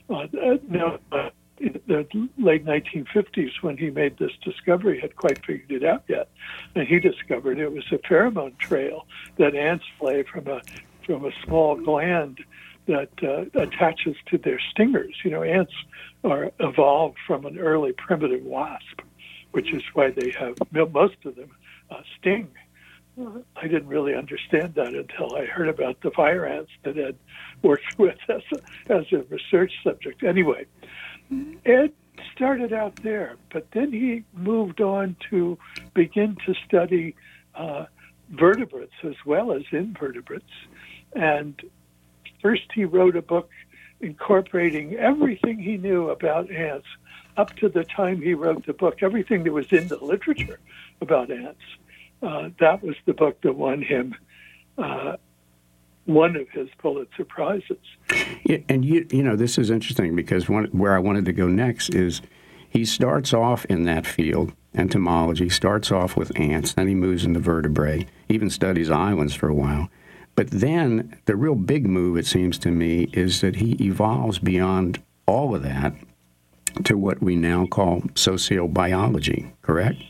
Uh, 0.09 0.27
now, 0.69 0.99
uh, 1.13 1.31
in 1.59 1.81
the 1.87 2.07
late 2.39 2.65
1950s, 2.65 3.51
when 3.63 3.77
he 3.77 3.91
made 3.91 4.19
this 4.19 4.33
discovery, 4.43 5.01
had 5.01 5.17
quite 5.17 5.45
figured 5.45 5.71
it 5.71 5.85
out 5.85 6.05
yet, 6.09 6.29
and 6.75 6.87
he 6.87 6.99
discovered 6.99 7.59
it 7.59 7.73
was 7.73 7.85
a 7.93 7.99
pheromone 7.99 8.57
trail 8.59 9.07
that 9.39 9.55
ants 9.55 9.85
lay 10.01 10.23
from 10.23 10.47
a 10.49 10.61
from 11.07 11.25
a 11.25 11.31
small 11.45 11.77
gland 11.77 12.41
that 12.87 13.11
uh, 13.23 13.45
attaches 13.59 14.17
to 14.27 14.37
their 14.37 14.61
stingers. 14.71 15.15
You 15.25 15.31
know, 15.31 15.43
ants 15.43 15.73
are 16.23 16.51
evolved 16.61 17.17
from 17.27 17.47
an 17.47 17.59
early 17.59 17.93
primitive 17.93 18.43
wasp, 18.43 19.01
which 19.55 19.73
is 19.73 19.85
why 19.95 20.11
they 20.11 20.33
have 20.33 20.57
most 20.93 21.15
of 21.25 21.37
them 21.37 21.49
uh, 21.89 22.01
sting. 22.19 22.49
Uh, 23.17 23.39
I 23.55 23.69
didn't 23.69 23.87
really 23.87 24.13
understand 24.13 24.75
that 24.75 24.95
until 24.95 25.37
I 25.37 25.45
heard 25.45 25.69
about 25.69 26.01
the 26.01 26.11
fire 26.11 26.45
ants 26.45 26.73
that 26.83 26.99
Ed 26.99 27.17
worked 27.63 27.85
with 27.99 28.19
as 28.29 28.43
a, 28.53 28.93
as 28.93 29.05
a 29.13 29.19
research 29.31 29.73
subject. 29.85 30.25
Anyway, 30.25 30.67
Ed 31.65 31.93
started 32.35 32.73
out 32.73 32.97
there, 33.05 33.37
but 33.53 33.69
then 33.71 33.93
he 33.93 34.25
moved 34.33 34.81
on 34.81 35.15
to 35.31 35.57
begin 35.95 36.37
to 36.47 36.55
study 36.67 37.15
uh, 37.55 37.85
vertebrates 38.31 38.95
as 39.05 39.15
well 39.25 39.53
as 39.53 39.63
invertebrates. 39.71 40.51
And 41.13 41.63
first, 42.43 42.65
he 42.75 42.85
wrote 42.85 43.15
a 43.15 43.23
book 43.23 43.51
incorporating 44.01 44.97
everything 44.97 45.61
he 45.61 45.77
knew 45.77 46.11
about 46.11 46.51
ants 46.51 46.89
up 47.37 47.55
to 47.57 47.69
the 47.69 47.85
time 47.85 48.21
he 48.21 48.35
wrote 48.35 48.67
the 48.67 48.73
book, 48.73 49.03
everything 49.03 49.45
that 49.45 49.53
was 49.53 49.71
in 49.73 49.89
the 49.89 49.99
literature 49.99 50.61
about 51.01 51.31
ants. 51.31 51.61
Uh, 52.23 52.51
that 52.61 52.83
was 52.83 52.97
the 53.07 53.13
book 53.13 53.41
that 53.43 53.55
won 53.55 53.83
him 53.83 54.15
uh, 54.79 55.17
one 56.07 56.37
of 56.37 56.49
his 56.51 56.69
Pulitzer 56.79 57.25
prizes. 57.25 57.79
Yeah, 58.45 58.59
and 58.69 58.85
you 58.85 59.07
you 59.11 59.23
know 59.23 59.37
this 59.37 59.57
is 59.57 59.71
interesting 59.71 60.15
because 60.15 60.49
one, 60.49 60.67
where 60.67 60.95
I 60.95 60.99
wanted 60.99 61.25
to 61.27 61.33
go 61.33 61.49
next 61.49 61.95
is 61.95 62.21
he 62.69 62.85
starts 62.85 63.33
off 63.33 63.65
in 63.67 63.85
that 63.85 64.07
field 64.07 64.53
entomology 64.75 65.49
starts 65.49 65.93
off 65.93 66.17
with 66.17 66.37
ants 66.39 66.73
then 66.73 66.89
he 66.89 66.95
moves 66.97 67.25
into 67.25 67.39
vertebrae 67.39 68.05
even 68.29 68.51
studies 68.51 68.91
islands 68.91 69.33
for 69.33 69.49
a 69.49 69.55
while 69.55 69.89
but 70.35 70.51
then 70.51 71.17
the 71.27 71.37
real 71.37 71.55
big 71.55 71.87
move 71.87 72.17
it 72.17 72.27
seems 72.27 72.59
to 72.59 72.73
me 72.73 73.05
is 73.13 73.41
that 73.41 73.57
he 73.57 73.73
evolves 73.75 74.41
beyond 74.41 75.01
all 75.27 75.55
of 75.55 75.63
that 75.63 75.95
to 76.83 76.97
what 76.97 77.23
we 77.23 77.37
now 77.37 77.67
call 77.67 78.01
sociobiology 78.15 79.53
correct 79.63 80.03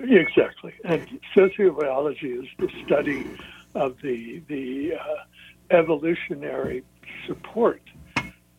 exactly 0.00 0.72
and 0.84 1.20
sociobiology 1.34 2.42
is 2.42 2.48
the 2.58 2.68
study 2.84 3.26
of 3.74 3.96
the 4.02 4.42
the 4.48 4.94
uh, 4.94 5.76
evolutionary 5.76 6.82
support 7.26 7.82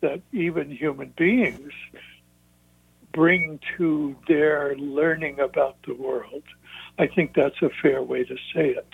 that 0.00 0.20
even 0.32 0.70
human 0.70 1.12
beings 1.16 1.72
bring 3.12 3.58
to 3.78 4.14
their 4.28 4.76
learning 4.76 5.40
about 5.40 5.76
the 5.86 5.94
world. 5.94 6.42
I 6.98 7.06
think 7.06 7.34
that's 7.34 7.60
a 7.62 7.70
fair 7.82 8.02
way 8.02 8.24
to 8.24 8.36
say 8.54 8.68
it. 8.70 8.88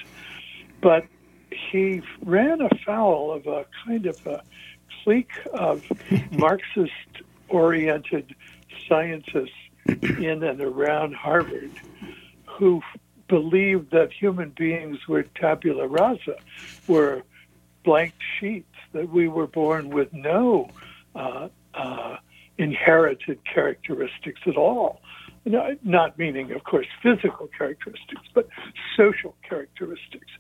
But 0.81 1.05
he 1.51 2.03
ran 2.25 2.61
afoul 2.61 3.33
of 3.33 3.47
a 3.47 3.67
kind 3.85 4.07
of 4.07 4.25
a 4.27 4.43
clique 5.03 5.33
of 5.53 5.85
Marxist 6.31 6.93
oriented 7.53 8.35
scientists 8.89 9.51
in 9.87 10.43
and 10.43 10.61
around 10.61 11.15
Harvard 11.15 11.71
who 12.47 12.83
believed 13.29 13.91
that 13.93 14.13
human 14.13 14.51
beings 14.51 14.99
were 15.09 15.23
tabula 15.23 15.87
rasa, 15.87 16.37
were 16.87 17.23
blank 17.85 18.15
sheets, 18.39 18.67
that 18.93 19.09
we 19.09 19.29
were 19.29 19.47
born 19.47 19.89
with 19.91 20.13
no 20.13 20.69
uh, 21.15 21.49
uh, 21.75 22.17
inherited 22.59 23.39
characteristics 23.45 24.41
at 24.47 24.57
all. 24.57 25.01
Not 25.45 26.19
meaning, 26.19 26.53
of 26.53 26.63
course, 26.63 26.87
physical 27.03 27.49
characteristics, 27.49 28.23
but 28.33 28.49
social 28.97 29.35
characteristics. 29.49 30.31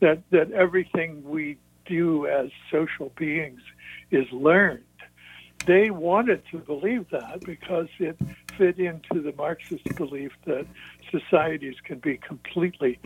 That 0.00 0.22
that 0.30 0.50
everything 0.50 1.22
we 1.24 1.56
do 1.86 2.26
as 2.26 2.50
social 2.70 3.10
beings 3.16 3.60
is 4.10 4.26
learned. 4.32 4.84
They 5.66 5.90
wanted 5.90 6.42
to 6.50 6.58
believe 6.58 7.06
that 7.10 7.40
because 7.44 7.88
it 7.98 8.16
fit 8.56 8.78
into 8.78 9.20
the 9.20 9.32
Marxist 9.36 9.84
belief 9.96 10.32
that 10.46 10.66
societies 11.10 11.76
can 11.84 11.98
be 11.98 12.16
completely 12.16 12.98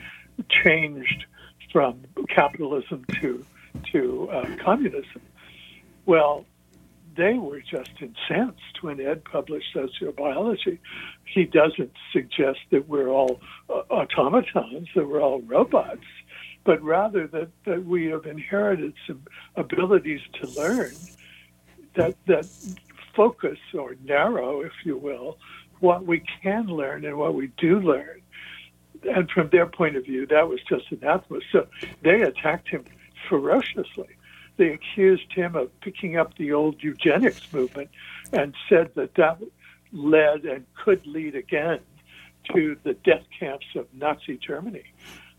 changed 0.48 1.26
from 1.72 2.02
capitalism 2.28 3.04
to 3.20 3.44
to 3.92 4.30
uh, 4.30 4.56
communism. 4.62 5.20
Well, 6.06 6.46
they 7.16 7.34
were 7.34 7.60
just 7.60 7.90
incensed 8.00 8.82
when 8.82 9.00
Ed 9.00 9.24
published 9.24 9.74
sociobiology. 9.74 10.78
He 11.24 11.44
doesn't 11.44 11.92
suggest 12.12 12.60
that 12.70 12.88
we're 12.88 13.08
all 13.08 13.40
uh, 13.68 13.82
automatons, 13.90 14.88
that 14.94 15.08
we're 15.08 15.20
all 15.20 15.40
robots, 15.42 16.06
but 16.64 16.82
rather 16.82 17.26
that, 17.28 17.48
that 17.66 17.84
we 17.84 18.06
have 18.06 18.26
inherited 18.26 18.94
some 19.06 19.22
abilities 19.56 20.20
to 20.40 20.48
learn 20.50 20.92
that 21.94 22.16
that 22.26 22.46
focus 23.14 23.58
or 23.72 23.96
narrow, 24.04 24.60
if 24.60 24.72
you 24.84 24.96
will, 24.96 25.38
what 25.80 26.06
we 26.06 26.22
can 26.42 26.66
learn 26.66 27.04
and 27.04 27.16
what 27.16 27.34
we 27.34 27.48
do 27.58 27.80
learn. 27.80 28.20
And 29.02 29.30
from 29.30 29.48
their 29.50 29.66
point 29.66 29.96
of 29.96 30.04
view, 30.04 30.26
that 30.26 30.48
was 30.48 30.60
just 30.68 30.90
anathema. 30.90 31.40
So 31.52 31.66
they 32.02 32.22
attacked 32.22 32.68
him 32.68 32.84
ferociously. 33.28 34.08
They 34.56 34.68
accused 34.68 35.32
him 35.32 35.56
of 35.56 35.68
picking 35.80 36.16
up 36.16 36.36
the 36.36 36.52
old 36.52 36.82
eugenics 36.82 37.52
movement 37.52 37.90
and 38.32 38.54
said 38.68 38.90
that 38.94 39.14
that 39.16 39.38
led 39.92 40.44
and 40.44 40.64
could 40.74 41.06
lead 41.06 41.34
again 41.34 41.80
to 42.52 42.76
the 42.82 42.94
death 42.94 43.24
camps 43.38 43.66
of 43.74 43.86
Nazi 43.94 44.36
Germany. 44.36 44.84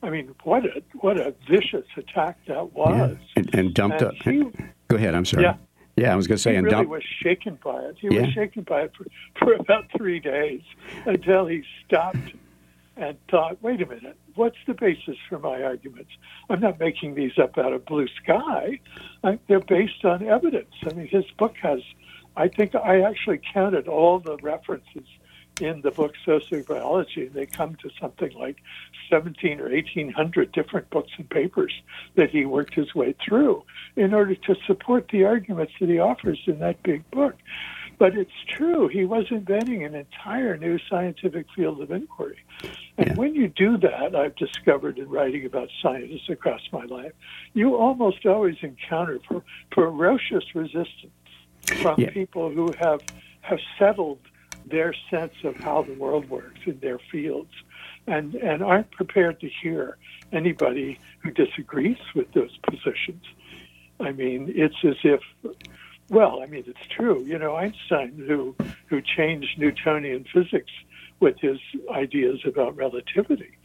I 0.03 0.09
mean, 0.09 0.35
what 0.43 0.65
a 0.65 0.83
what 0.99 1.17
a 1.17 1.33
vicious 1.49 1.85
attack 1.97 2.37
that 2.47 2.73
was. 2.73 3.17
Yeah. 3.17 3.17
And, 3.37 3.55
and, 3.55 3.73
dumped 3.73 4.01
and 4.01 4.11
up. 4.11 4.15
He, 4.23 4.43
go 4.87 4.97
ahead. 4.97 5.15
I'm 5.15 5.25
sorry. 5.25 5.43
Yeah. 5.43 5.55
Yeah, 5.97 6.11
I 6.11 6.15
was 6.15 6.27
going 6.27 6.37
to 6.37 6.41
say, 6.41 6.51
he 6.51 6.57
and 6.57 6.65
really 6.65 6.77
dump, 6.77 6.89
was 6.89 7.03
shaken 7.23 7.57
by 7.63 7.79
it. 7.83 7.97
He 7.99 8.07
Yeah. 8.09 8.21
was 8.23 8.33
shaken 8.33 8.63
by 8.63 8.81
it 8.83 8.91
for, 8.97 9.05
for 9.39 9.53
about 9.53 9.85
three 9.95 10.19
days 10.19 10.61
until 11.05 11.45
he 11.45 11.63
stopped 11.85 12.31
and 12.97 13.17
thought, 13.29 13.61
wait 13.61 13.81
a 13.81 13.85
minute, 13.85 14.17
what's 14.35 14.57
the 14.67 14.73
basis 14.73 15.17
for 15.29 15.39
my 15.39 15.61
arguments? 15.63 16.11
I'm 16.49 16.61
not 16.61 16.79
making 16.79 17.15
these 17.15 17.37
up 17.37 17.57
out 17.57 17.73
of 17.73 17.85
blue 17.85 18.07
sky. 18.23 18.79
I, 19.23 19.39
they're 19.47 19.59
based 19.59 20.05
on 20.05 20.25
evidence. 20.25 20.71
I 20.85 20.91
mean, 20.91 21.07
his 21.07 21.25
book 21.37 21.55
has, 21.61 21.79
I 22.37 22.47
think 22.47 22.75
I 22.75 23.01
actually 23.01 23.41
counted 23.53 23.87
all 23.87 24.19
the 24.19 24.37
references 24.37 25.07
in 25.61 25.81
the 25.81 25.91
book 25.91 26.13
Sociobiology, 26.25 27.31
they 27.31 27.45
come 27.45 27.75
to 27.75 27.89
something 27.99 28.33
like 28.33 28.57
17 29.09 29.59
or 29.59 29.69
1800 29.69 30.51
different 30.51 30.89
books 30.89 31.11
and 31.17 31.29
papers 31.29 31.73
that 32.15 32.29
he 32.29 32.45
worked 32.45 32.73
his 32.73 32.93
way 32.93 33.15
through 33.25 33.63
in 33.95 34.13
order 34.13 34.35
to 34.35 34.55
support 34.67 35.07
the 35.11 35.23
arguments 35.23 35.73
that 35.79 35.89
he 35.89 35.99
offers 35.99 36.39
in 36.45 36.59
that 36.59 36.81
big 36.83 37.09
book. 37.11 37.35
But 37.97 38.17
it's 38.17 38.31
true, 38.49 38.89
he 38.89 39.05
was 39.05 39.27
inventing 39.29 39.85
an 39.85 39.95
entire 39.95 40.57
new 40.57 40.77
scientific 40.89 41.45
field 41.55 41.79
of 41.81 41.91
inquiry. 41.91 42.39
And 42.97 43.07
Yeah. 43.09 43.15
when 43.15 43.35
you 43.35 43.47
do 43.47 43.77
that, 43.77 44.13
I've 44.15 44.35
discovered 44.35 44.97
in 44.97 45.07
writing 45.07 45.45
about 45.45 45.69
scientists 45.81 46.27
across 46.29 46.61
my 46.73 46.83
life, 46.85 47.13
you 47.53 47.75
almost 47.77 48.25
always 48.25 48.57
encounter 48.61 49.19
ferocious 49.71 50.53
resistance 50.53 51.13
from 51.81 52.01
Yeah. 52.01 52.09
people 52.11 52.49
who 52.49 52.73
have 52.79 53.01
have 53.41 53.59
settled 53.77 54.17
their 54.69 54.93
sense 55.09 55.33
of 55.43 55.55
how 55.57 55.83
the 55.83 55.93
world 55.93 56.29
works 56.29 56.59
in 56.65 56.79
their 56.79 56.99
fields 57.11 57.51
and, 58.07 58.35
and 58.35 58.63
aren't 58.63 58.91
prepared 58.91 59.39
to 59.41 59.49
hear 59.49 59.97
anybody 60.31 60.99
who 61.19 61.31
disagrees 61.31 61.97
with 62.13 62.31
those 62.33 62.57
positions. 62.57 63.23
I 63.99 64.11
mean, 64.11 64.51
it's 64.55 64.75
as 64.83 64.97
if, 65.03 65.21
well, 66.09 66.41
I 66.41 66.47
mean, 66.47 66.63
it's 66.67 66.87
true. 66.89 67.23
You 67.23 67.39
know, 67.39 67.55
Einstein, 67.55 68.23
who, 68.27 68.55
who 68.87 69.01
changed 69.01 69.57
Newtonian 69.57 70.25
physics 70.31 70.71
with 71.19 71.39
his 71.39 71.59
ideas 71.89 72.41
about 72.45 72.75
relativity, 72.75 73.57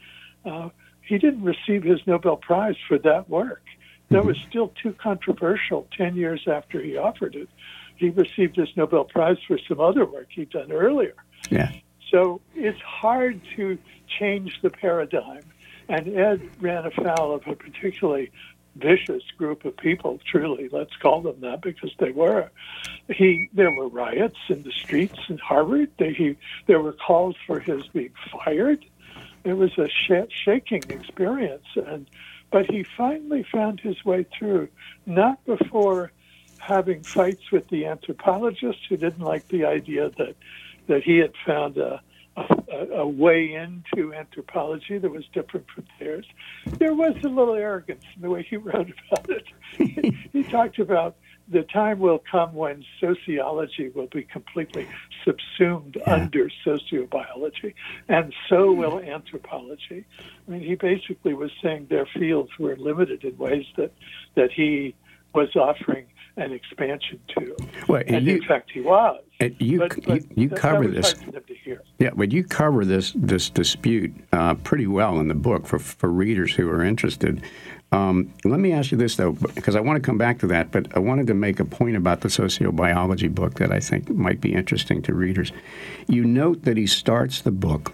uh, 0.45 0.69
he 1.01 1.17
didn't 1.17 1.43
receive 1.43 1.83
his 1.83 1.99
Nobel 2.07 2.37
Prize 2.37 2.77
for 2.87 2.97
that 2.99 3.29
work. 3.29 3.63
That 4.09 4.25
was 4.25 4.37
still 4.49 4.73
too 4.81 4.93
controversial 4.93 5.87
10 5.97 6.15
years 6.15 6.41
after 6.45 6.81
he 6.81 6.97
offered 6.97 7.35
it. 7.35 7.47
He 8.01 8.09
received 8.09 8.55
his 8.55 8.75
Nobel 8.75 9.03
Prize 9.03 9.37
for 9.47 9.59
some 9.67 9.79
other 9.79 10.05
work 10.05 10.25
he'd 10.31 10.49
done 10.49 10.71
earlier. 10.71 11.13
yeah, 11.51 11.71
So 12.09 12.41
it's 12.55 12.81
hard 12.81 13.39
to 13.55 13.77
change 14.19 14.59
the 14.63 14.71
paradigm. 14.71 15.43
And 15.87 16.07
Ed 16.17 16.41
ran 16.59 16.87
afoul 16.87 17.35
of 17.35 17.45
a 17.45 17.55
particularly 17.55 18.31
vicious 18.75 19.21
group 19.37 19.65
of 19.65 19.77
people, 19.77 20.19
truly, 20.25 20.67
let's 20.71 20.95
call 20.95 21.21
them 21.21 21.41
that 21.41 21.61
because 21.61 21.91
they 21.99 22.09
were. 22.09 22.49
He 23.07 23.49
there 23.53 23.71
were 23.71 23.87
riots 23.87 24.39
in 24.49 24.63
the 24.63 24.71
streets 24.71 25.19
in 25.29 25.37
Harvard. 25.37 25.91
They, 25.99 26.13
he, 26.13 26.37
there 26.65 26.81
were 26.81 26.93
calls 26.93 27.35
for 27.45 27.59
his 27.59 27.85
being 27.87 28.13
fired. 28.31 28.83
It 29.43 29.53
was 29.53 29.77
a 29.77 29.89
sh- 29.89 30.33
shaking 30.43 30.83
experience, 30.89 31.67
and 31.75 32.07
but 32.49 32.65
he 32.71 32.83
finally 32.97 33.43
found 33.43 33.79
his 33.79 34.03
way 34.03 34.25
through. 34.37 34.69
Not 35.05 35.43
before 35.45 36.11
having 36.61 37.03
fights 37.03 37.51
with 37.51 37.67
the 37.69 37.85
anthropologists 37.85 38.83
who 38.87 38.97
didn't 38.97 39.23
like 39.23 39.47
the 39.47 39.65
idea 39.65 40.11
that 40.17 40.35
that 40.87 41.03
he 41.03 41.17
had 41.17 41.33
found 41.45 41.77
a, 41.77 42.01
a, 42.35 42.87
a 42.95 43.07
way 43.07 43.53
into 43.53 44.13
anthropology 44.13 44.97
that 44.97 45.09
was 45.09 45.23
different 45.33 45.65
from 45.73 45.85
theirs. 45.99 46.25
There 46.65 46.93
was 46.93 47.15
a 47.23 47.27
little 47.27 47.55
arrogance 47.55 48.03
in 48.15 48.21
the 48.21 48.29
way 48.29 48.43
he 48.43 48.57
wrote 48.67 48.91
about 49.11 49.29
it. 49.29 49.45
he, 49.77 50.17
he 50.33 50.43
talked 50.43 50.79
about 50.79 51.15
the 51.47 51.63
time 51.63 51.99
will 51.99 52.23
come 52.31 52.53
when 52.53 52.83
sociology 52.99 53.89
will 53.89 54.07
be 54.07 54.23
completely 54.23 54.87
subsumed 55.25 55.97
Yeah. 55.99 56.13
under 56.13 56.49
sociobiology, 56.65 57.73
and 58.07 58.33
so 58.47 58.71
hmm. 58.73 58.79
will 58.79 58.99
anthropology. 58.99 60.05
I 60.19 60.51
mean, 60.51 60.61
he 60.61 60.75
basically 60.75 61.33
was 61.33 61.51
saying 61.61 61.87
their 61.89 62.05
fields 62.05 62.51
were 62.57 62.75
limited 62.75 63.23
in 63.23 63.37
ways 63.37 63.65
that 63.75 63.91
that 64.35 64.51
he 64.51 64.95
was 65.33 65.55
offering 65.55 66.05
an 66.41 66.53
expansion 66.53 67.19
to. 67.35 67.55
Well, 67.87 68.01
and 68.07 68.17
And 68.17 68.25
you- 68.25 68.35
in 68.37 68.43
fact, 68.43 68.71
he 68.71 68.81
was. 68.81 69.21
and 69.39 69.55
you, 69.59 69.79
But, 69.79 69.95
you, 69.97 70.03
but 70.07 70.37
you 70.37 70.47
that- 70.49 70.59
cover 70.59 70.87
this. 70.87 71.13
hard 71.13 71.25
for 71.25 71.31
them 71.31 71.43
to 71.47 71.53
hear. 71.55 71.81
Yeah, 71.99 72.09
but 72.15 72.31
you 72.31 72.43
cover 72.43 72.85
this 72.85 73.13
this 73.15 73.49
dispute 73.49 74.13
uh, 74.33 74.55
pretty 74.55 74.87
well 74.87 75.19
in 75.19 75.27
the 75.27 75.35
book 75.35 75.65
for 75.67 75.79
for 75.79 76.09
readers 76.09 76.53
who 76.53 76.69
are 76.69 76.83
interested. 76.83 77.41
Um, 77.93 78.29
let 78.45 78.59
me 78.61 78.71
ask 78.71 78.91
you 78.93 78.97
this 78.97 79.17
though, 79.17 79.33
because 79.33 79.75
I 79.75 79.81
want 79.81 79.97
to 79.97 80.01
come 80.01 80.17
back 80.17 80.39
to 80.39 80.47
that, 80.47 80.71
but 80.71 80.87
I 80.95 80.99
wanted 80.99 81.27
to 81.27 81.33
make 81.33 81.59
a 81.59 81.65
point 81.65 81.97
about 81.97 82.21
the 82.21 82.29
sociobiology 82.29 83.33
book 83.33 83.55
that 83.55 83.71
I 83.73 83.81
think 83.81 84.09
might 84.09 84.39
be 84.39 84.53
interesting 84.53 85.01
to 85.03 85.13
readers. 85.13 85.51
You 86.07 86.23
note 86.23 86.63
that 86.63 86.77
he 86.77 86.87
starts 86.87 87.41
the 87.41 87.51
book 87.51 87.93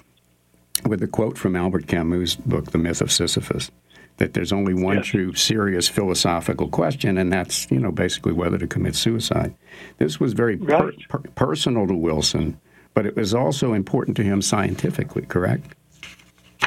with 0.86 1.02
a 1.02 1.08
quote 1.08 1.36
from 1.38 1.56
Albert 1.56 1.88
Camus' 1.88 2.36
book, 2.36 2.72
The 2.72 2.78
Myth 2.78 3.02
of 3.02 3.12
Sisyphus, 3.12 3.72
that 4.18 4.34
there's 4.34 4.52
only 4.52 4.74
one 4.74 4.98
Yes. 4.98 5.06
true 5.08 5.34
serious 5.34 5.88
philosophical 5.88 6.68
question, 6.68 7.18
and 7.18 7.32
that's 7.32 7.70
you 7.72 7.80
know 7.80 7.92
basically 7.92 8.34
whether 8.34 8.58
to 8.58 8.68
commit 8.68 8.96
suicide. 8.96 9.54
This 9.98 10.20
was 10.20 10.34
very 10.34 10.56
Right. 10.58 10.94
per- 11.08 11.20
personal 11.36 11.88
to 11.88 11.94
Wilson, 11.94 12.60
but 12.94 13.06
it 13.06 13.16
was 13.16 13.34
also 13.34 13.74
important 13.74 14.18
to 14.18 14.24
him 14.24 14.42
scientifically. 14.42 15.24
Correct? 15.24 15.76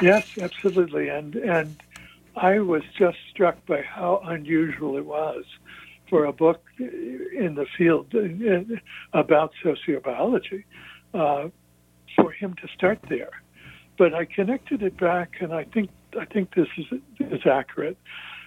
Yes, 0.00 0.38
absolutely. 0.40 1.08
And 1.08 1.34
and 1.36 1.76
I 2.36 2.60
was 2.60 2.82
just 2.96 3.18
struck 3.30 3.64
by 3.66 3.82
how 3.82 4.22
unusual 4.24 4.96
it 4.96 5.04
was 5.04 5.44
for 6.08 6.24
a 6.24 6.32
book 6.32 6.64
in 6.78 7.54
the 7.56 7.66
field 7.76 8.14
about 9.12 9.52
sociobiology 9.62 10.64
uh, 11.14 11.48
for 12.16 12.30
him 12.32 12.54
to 12.54 12.68
start 12.68 12.98
there. 13.08 13.30
But 13.96 14.14
I 14.14 14.24
connected 14.24 14.82
it 14.82 14.96
back, 14.96 15.36
and 15.40 15.52
I 15.52 15.64
think 15.64 15.90
I 16.18 16.24
think 16.24 16.54
this 16.54 16.68
is 16.76 16.86
is 17.20 17.46
accurate. 17.46 17.96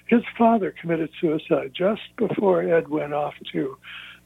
His 0.08 0.24
father 0.38 0.72
committed 0.72 1.10
suicide 1.20 1.72
just 1.74 2.02
before 2.18 2.62
Ed 2.62 2.90
went 2.90 3.14
off 3.14 3.36
to 3.54 3.78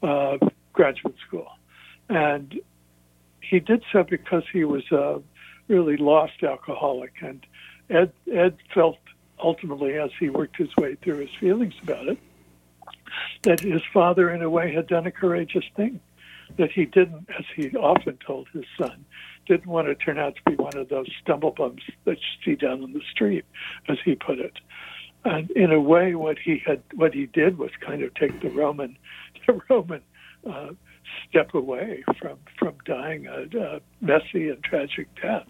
uh, 0.02 0.38
graduate 0.72 1.16
school, 1.26 1.48
and 2.08 2.60
he 3.40 3.60
did 3.60 3.82
so 3.92 4.02
because 4.02 4.44
he 4.52 4.64
was 4.64 4.90
a 4.90 5.20
really 5.68 5.96
lost 5.96 6.42
alcoholic, 6.42 7.12
and 7.20 7.44
Ed 7.90 8.12
Ed 8.32 8.56
felt 8.74 8.98
ultimately, 9.42 9.94
as 9.94 10.10
he 10.18 10.30
worked 10.30 10.56
his 10.56 10.74
way 10.76 10.96
through 10.96 11.18
his 11.18 11.30
feelings 11.38 11.74
about 11.82 12.08
it, 12.08 12.18
that 13.42 13.60
his 13.60 13.82
father, 13.92 14.30
in 14.30 14.42
a 14.42 14.50
way, 14.50 14.72
had 14.72 14.86
done 14.86 15.06
a 15.06 15.12
courageous 15.12 15.64
thing. 15.76 16.00
That 16.56 16.72
he 16.72 16.86
didn't, 16.86 17.28
as 17.38 17.44
he 17.54 17.70
often 17.76 18.18
told 18.26 18.48
his 18.52 18.64
son, 18.80 19.04
didn't 19.46 19.66
want 19.66 19.88
to 19.88 19.94
turn 19.94 20.18
out 20.18 20.34
to 20.36 20.50
be 20.50 20.56
one 20.56 20.76
of 20.76 20.88
those 20.88 21.08
stumble 21.22 21.52
bums 21.52 21.82
that 22.04 22.16
you 22.16 22.44
see 22.44 22.56
down 22.56 22.82
on 22.82 22.92
the 22.92 23.02
street, 23.10 23.44
as 23.88 23.98
he 24.04 24.14
put 24.14 24.38
it. 24.38 24.54
And 25.24 25.50
in 25.52 25.72
a 25.72 25.80
way, 25.80 26.14
what 26.14 26.38
he 26.38 26.62
had, 26.64 26.82
what 26.94 27.14
he 27.14 27.26
did 27.26 27.58
was 27.58 27.70
kind 27.80 28.02
of 28.02 28.14
take 28.14 28.40
the 28.40 28.50
Roman, 28.50 28.96
the 29.46 29.60
Roman 29.68 30.02
uh, 30.48 30.70
step 31.28 31.54
away 31.54 32.04
from 32.18 32.38
from 32.58 32.74
dying 32.84 33.26
a, 33.26 33.42
a 33.58 33.80
messy 34.00 34.48
and 34.48 34.62
tragic 34.62 35.08
death. 35.20 35.46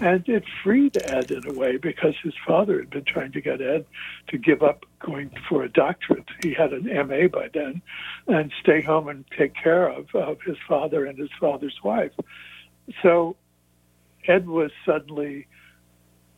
And 0.00 0.28
it 0.28 0.44
freed 0.62 0.96
Ed 0.96 1.30
in 1.30 1.48
a 1.48 1.52
way 1.52 1.76
because 1.78 2.14
his 2.22 2.34
father 2.46 2.78
had 2.78 2.90
been 2.90 3.04
trying 3.04 3.32
to 3.32 3.40
get 3.40 3.60
Ed 3.60 3.86
to 4.28 4.38
give 4.38 4.62
up 4.62 4.84
going 5.00 5.30
for 5.48 5.62
a 5.62 5.68
doctorate. 5.68 6.28
He 6.42 6.52
had 6.52 6.72
an 6.72 6.84
MA 6.84 7.28
by 7.28 7.48
then 7.52 7.80
and 8.26 8.52
stay 8.60 8.82
home 8.82 9.08
and 9.08 9.24
take 9.36 9.54
care 9.54 9.88
of, 9.88 10.14
of 10.14 10.40
his 10.42 10.56
father 10.68 11.06
and 11.06 11.18
his 11.18 11.30
father's 11.40 11.78
wife. 11.82 12.12
So 13.02 13.36
Ed 14.26 14.46
was 14.46 14.70
suddenly 14.84 15.46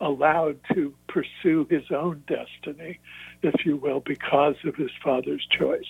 allowed 0.00 0.60
to 0.74 0.94
pursue 1.08 1.66
his 1.68 1.90
own 1.90 2.22
destiny, 2.28 3.00
if 3.42 3.66
you 3.66 3.76
will, 3.76 4.00
because 4.00 4.54
of 4.64 4.76
his 4.76 4.90
father's 5.02 5.46
choice. 5.50 5.88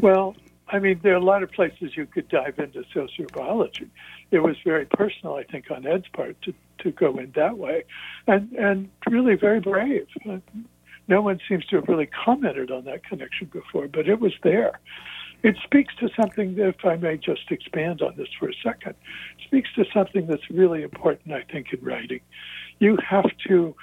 Well, 0.00 0.36
I 0.72 0.78
mean, 0.78 1.00
there 1.02 1.12
are 1.12 1.16
a 1.16 1.24
lot 1.32 1.42
of 1.42 1.50
places 1.52 1.96
you 1.96 2.06
could 2.06 2.28
dive 2.28 2.58
into 2.58 2.82
sociobiology. 2.94 3.88
It 4.30 4.40
was 4.40 4.56
very 4.64 4.86
personal, 4.86 5.34
I 5.36 5.44
think, 5.44 5.70
on 5.70 5.86
Ed's 5.86 6.08
part 6.08 6.40
to, 6.42 6.54
to 6.78 6.90
go 6.90 7.18
in 7.18 7.32
that 7.36 7.58
way, 7.58 7.84
and 8.26 8.50
and 8.52 8.88
really 9.08 9.36
very 9.36 9.60
brave. 9.60 10.08
Uh, 10.28 10.38
No 11.08 11.20
one 11.20 11.40
seems 11.48 11.64
to 11.66 11.76
have 11.76 11.88
really 11.88 12.06
commented 12.06 12.70
on 12.70 12.84
that 12.84 13.04
connection 13.04 13.46
before, 13.52 13.88
but 13.88 14.08
it 14.08 14.20
was 14.20 14.32
there. 14.42 14.80
It 15.42 15.56
speaks 15.64 15.92
to 15.96 16.08
something, 16.18 16.54
that, 16.54 16.68
if 16.68 16.84
I 16.84 16.96
may 16.96 17.16
just 17.16 17.50
expand 17.50 18.00
on 18.00 18.14
this 18.16 18.28
for 18.38 18.48
a 18.48 18.54
second, 18.62 18.94
speaks 19.44 19.68
to 19.74 19.84
something 19.92 20.26
that's 20.28 20.48
really 20.48 20.82
important, 20.82 21.34
I 21.34 21.42
think, 21.52 21.72
in 21.72 21.80
writing. 21.84 22.20
You 22.78 22.96
have 23.14 23.30
to 23.48 23.74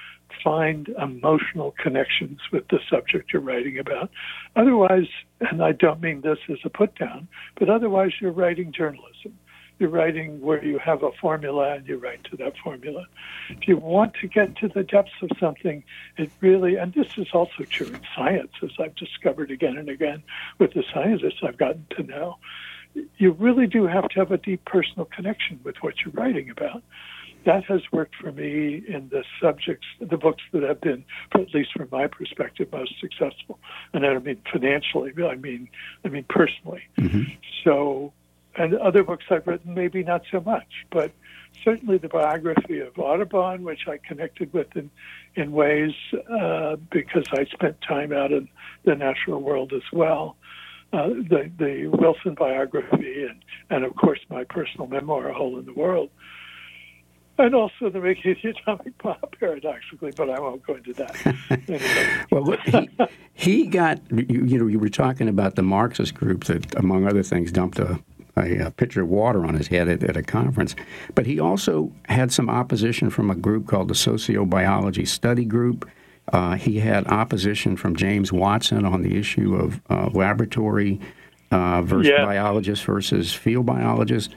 find 0.43 0.89
emotional 1.01 1.73
connections 1.77 2.39
with 2.51 2.67
the 2.69 2.79
subject 2.89 3.33
you're 3.33 3.41
writing 3.41 3.77
about. 3.77 4.09
Otherwise, 4.55 5.07
and 5.41 5.63
I 5.63 5.71
don't 5.71 6.01
mean 6.01 6.21
this 6.21 6.39
as 6.49 6.59
a 6.63 6.69
put 6.69 6.95
down, 6.95 7.27
but 7.57 7.69
otherwise 7.69 8.11
you're 8.19 8.31
writing 8.31 8.71
journalism. 8.71 9.33
you're 9.79 9.89
writing 9.89 10.41
where 10.41 10.63
you 10.63 10.77
have 10.77 11.03
a 11.03 11.11
formula 11.13 11.75
and 11.75 11.87
you 11.87 11.97
write 11.97 12.23
to 12.25 12.35
that 12.37 12.57
formula. 12.57 13.05
If 13.49 13.67
you 13.67 13.77
want 13.77 14.13
to 14.15 14.27
get 14.27 14.57
to 14.57 14.67
the 14.67 14.83
depths 14.83 15.13
of 15.21 15.29
something, 15.39 15.83
it 16.17 16.29
really, 16.41 16.75
and 16.75 16.93
this 16.93 17.17
is 17.17 17.27
also 17.33 17.63
true 17.63 17.87
in 17.87 18.01
science, 18.15 18.51
as 18.61 18.71
I've 18.77 18.95
discovered 18.95 19.51
again 19.51 19.77
and 19.77 19.89
again 19.89 20.21
with 20.59 20.73
the 20.73 20.83
scientists 20.93 21.39
I've 21.41 21.57
gotten 21.57 21.87
to 21.91 22.03
know, 22.03 22.37
you 23.17 23.31
really 23.31 23.67
do 23.67 23.87
have 23.87 24.09
to 24.09 24.19
have 24.19 24.31
a 24.31 24.37
deep 24.37 24.65
personal 24.65 25.05
connection 25.05 25.61
with 25.63 25.77
what 25.77 26.01
you're 26.01 26.13
writing 26.13 26.49
about. 26.49 26.83
That 27.45 27.63
has 27.65 27.82
worked 27.91 28.15
for 28.15 28.32
me 28.32 28.84
in 28.88 29.10
the 29.10 29.23
subjects, 29.41 29.88
the 29.99 30.17
books 30.17 30.43
that 30.52 30.63
have 30.63 30.82
been, 30.82 31.06
at 31.34 31.54
least 31.54 31.71
from 31.73 31.88
my 31.91 32.08
perspective, 32.08 32.71
most 32.71 32.99
successful. 32.99 33.60
And 33.93 34.06
I 34.06 34.13
don't 34.13 34.25
mean 34.25 34.41
financially, 34.52 35.13
I 35.23 35.36
mean, 35.36 35.69
I 36.04 36.10
mean 36.10 36.25
personally. 36.30 36.84
Mm-hmm. 36.97 37.23
So 37.63 38.13
and 38.56 38.75
other 38.75 39.04
books 39.04 39.25
I've 39.30 39.47
written, 39.47 39.73
maybe 39.73 40.04
not 40.04 40.23
so 40.32 40.41
much, 40.41 40.67
but 40.91 41.12
certainly 41.63 41.97
the 41.97 42.10
biography 42.10 42.80
of 42.80 42.97
Audubon, 42.97 43.63
which 43.63 43.88
I 43.88 43.97
connected 43.97 44.52
with 44.54 44.75
in, 44.75 44.89
in 45.36 45.52
ways 45.52 45.93
uh, 46.30 46.75
because 46.91 47.25
I 47.32 47.45
spent 47.45 47.78
time 47.82 48.12
out 48.12 48.32
in 48.32 48.49
the 48.84 48.95
natural 48.95 49.41
world 49.41 49.73
as 49.73 49.84
well. 49.93 50.36
Uh, 50.91 51.10
the 51.10 51.52
the 51.60 51.86
Wilson 51.86 52.34
biography 52.34 53.23
and 53.23 53.43
and 53.69 53.86
of 53.86 53.95
course 53.95 54.19
my 54.28 54.43
personal 54.43 54.88
memoir, 54.88 55.30
A 55.30 55.34
Hole 55.36 55.60
in 55.60 55.65
the 55.65 55.73
World, 55.73 56.10
and 57.39 57.56
also 57.56 57.89
the 57.89 57.99
making 57.99 58.32
of 58.32 58.38
the 58.43 58.49
atomic 58.49 58.97
bomb, 59.02 59.17
paradoxically, 59.39 60.12
but 60.15 60.30
I 60.30 60.39
won't 60.39 60.65
go 60.65 60.75
into 60.75 60.93
that. 60.93 62.28
well, 62.32 62.43
look, 62.43 62.60
he, 62.62 62.89
he 63.34 63.65
got 63.65 63.99
you, 64.12 64.45
you 64.45 64.60
know 64.60 64.67
you 64.67 64.80
were 64.80 64.89
talking 64.89 65.28
about 65.28 65.56
the 65.56 65.63
Marxist 65.63 66.13
group 66.13 66.45
that, 66.45 66.75
among 66.75 67.08
other 67.08 67.23
things, 67.23 67.52
dumped 67.52 67.80
a 67.80 67.99
a, 68.38 68.67
a 68.67 68.71
pitcher 68.71 69.02
of 69.02 69.10
water 69.10 69.45
on 69.45 69.56
his 69.56 69.67
head 69.67 69.88
at, 69.88 70.04
at, 70.04 70.15
a 70.15 70.23
conference. 70.23 70.75
But 71.15 71.25
he 71.25 71.39
also 71.39 71.91
had 72.06 72.32
some 72.32 72.49
opposition 72.49 73.10
from 73.10 73.30
a 73.30 73.36
group 73.36 73.67
called 73.67 73.88
the 73.88 73.93
Sociobiology 73.93 75.08
Study 75.08 75.45
Group. 75.45 75.89
Uh, 76.32 76.56
he 76.56 76.80
had 76.80 77.08
opposition 77.08 77.75
from 77.75 77.95
James 77.95 78.32
Watson 78.32 78.86
on 78.86 79.02
the 79.02 79.17
issue 79.17 79.56
of 79.56 79.82
uh, 79.89 80.10
laboratory 80.13 80.99
uh, 81.52 81.82
versus 81.82 82.12
yeah. 82.12 82.23
biologists 82.23 82.86
versus 82.86 83.34
field 83.34 83.65
biologists. 83.65 84.34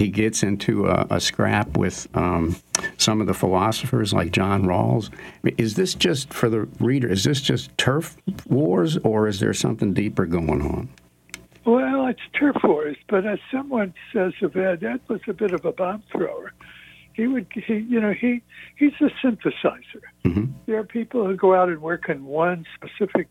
He 0.00 0.08
gets 0.08 0.42
into 0.42 0.86
a, 0.86 1.06
a 1.10 1.20
scrap 1.20 1.76
with 1.76 2.08
um, 2.16 2.56
some 2.96 3.20
of 3.20 3.26
the 3.26 3.34
philosophers 3.34 4.14
like 4.14 4.32
John 4.32 4.64
Rawls. 4.64 5.10
Is 5.58 5.74
this 5.74 5.92
just 5.92 6.32
for 6.32 6.48
the 6.48 6.60
reader? 6.78 7.06
Is 7.06 7.24
this 7.24 7.42
just 7.42 7.76
turf 7.76 8.16
wars, 8.46 8.96
or 9.04 9.28
is 9.28 9.40
there 9.40 9.52
something 9.52 9.92
deeper 9.92 10.24
going 10.24 10.62
on? 10.62 10.88
Well, 11.66 12.06
it's 12.06 12.22
turf 12.32 12.56
wars, 12.64 12.96
but 13.10 13.26
as 13.26 13.40
someone 13.52 13.92
says 14.10 14.32
of 14.40 14.56
Ed, 14.56 14.82
Ed 14.82 15.00
was 15.08 15.20
a 15.28 15.34
bit 15.34 15.52
of 15.52 15.66
a 15.66 15.72
bomb 15.72 16.02
thrower. 16.10 16.54
He 17.12 17.26
would, 17.26 17.48
he, 17.52 17.74
you 17.74 18.00
know, 18.00 18.14
he 18.14 18.40
he's 18.76 18.94
a 19.02 19.10
synthesizer. 19.22 20.00
Mm-hmm. 20.24 20.46
There 20.64 20.78
are 20.78 20.84
people 20.84 21.26
who 21.26 21.36
go 21.36 21.54
out 21.54 21.68
and 21.68 21.82
work 21.82 22.08
in 22.08 22.24
one 22.24 22.64
specific 22.74 23.28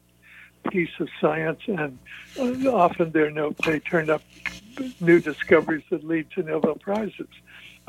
piece 0.70 1.00
of 1.00 1.10
science, 1.20 1.62
and 1.66 1.98
uh, 2.38 2.72
often 2.72 3.12
they're 3.12 3.32
no, 3.32 3.56
they 3.66 3.80
turn 3.80 4.12
up 4.12 4.22
new 5.00 5.20
discoveries 5.20 5.84
that 5.90 6.04
lead 6.04 6.30
to 6.32 6.44
Nobel 6.44 6.76
prizes. 6.76 7.28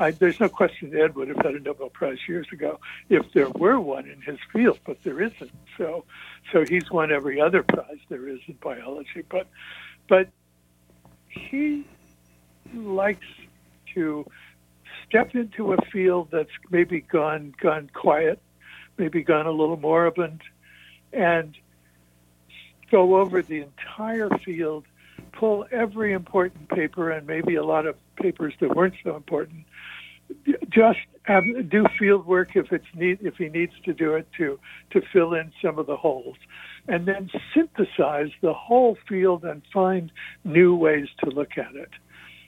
I, 0.01 0.11
there's 0.11 0.39
no 0.39 0.49
question 0.49 0.97
Ed 0.97 1.15
would 1.15 1.27
have 1.27 1.37
had 1.37 1.53
a 1.53 1.59
Nobel 1.59 1.89
Prize 1.89 2.17
years 2.27 2.47
ago 2.51 2.79
if 3.09 3.31
there 3.33 3.49
were 3.49 3.79
one 3.79 4.09
in 4.09 4.19
his 4.21 4.39
field, 4.51 4.79
but 4.83 5.01
there 5.03 5.21
isn't. 5.21 5.51
So, 5.77 6.05
so 6.51 6.65
he's 6.65 6.89
won 6.89 7.11
every 7.11 7.39
other 7.39 7.61
prize 7.61 7.99
there 8.09 8.27
is 8.27 8.39
in 8.47 8.55
biology. 8.55 9.23
But 9.29 9.47
but 10.07 10.29
he 11.27 11.85
likes 12.73 13.27
to 13.93 14.25
step 15.07 15.35
into 15.35 15.73
a 15.73 15.77
field 15.91 16.29
that's 16.31 16.49
maybe 16.71 17.01
gone 17.01 17.53
gone 17.61 17.89
quiet, 17.93 18.39
maybe 18.97 19.21
gone 19.21 19.45
a 19.45 19.51
little 19.51 19.77
moribund, 19.77 20.41
and 21.13 21.55
go 22.89 23.17
over 23.17 23.43
the 23.43 23.61
entire 23.61 24.29
field, 24.43 24.85
pull 25.41 25.65
every 25.71 26.13
important 26.13 26.69
paper 26.69 27.09
and 27.09 27.25
maybe 27.25 27.55
a 27.55 27.63
lot 27.63 27.87
of 27.87 27.95
papers 28.15 28.53
that 28.61 28.75
weren't 28.75 28.93
so 29.03 29.15
important, 29.15 29.65
just 30.69 30.99
have, 31.23 31.43
do 31.67 31.83
field 31.97 32.27
work 32.27 32.49
if 32.55 32.71
it's 32.71 32.85
need 32.95 33.17
if 33.21 33.35
he 33.37 33.49
needs 33.49 33.73
to 33.83 33.91
do 33.91 34.13
it 34.13 34.27
to 34.37 34.59
to 34.91 35.01
fill 35.11 35.33
in 35.33 35.51
some 35.61 35.79
of 35.79 35.87
the 35.87 35.97
holes 35.97 36.37
and 36.87 37.07
then 37.07 37.29
synthesize 37.53 38.29
the 38.41 38.53
whole 38.53 38.97
field 39.09 39.43
and 39.43 39.63
find 39.73 40.11
new 40.43 40.75
ways 40.75 41.07
to 41.23 41.29
look 41.31 41.57
at 41.57 41.75
it. 41.75 41.89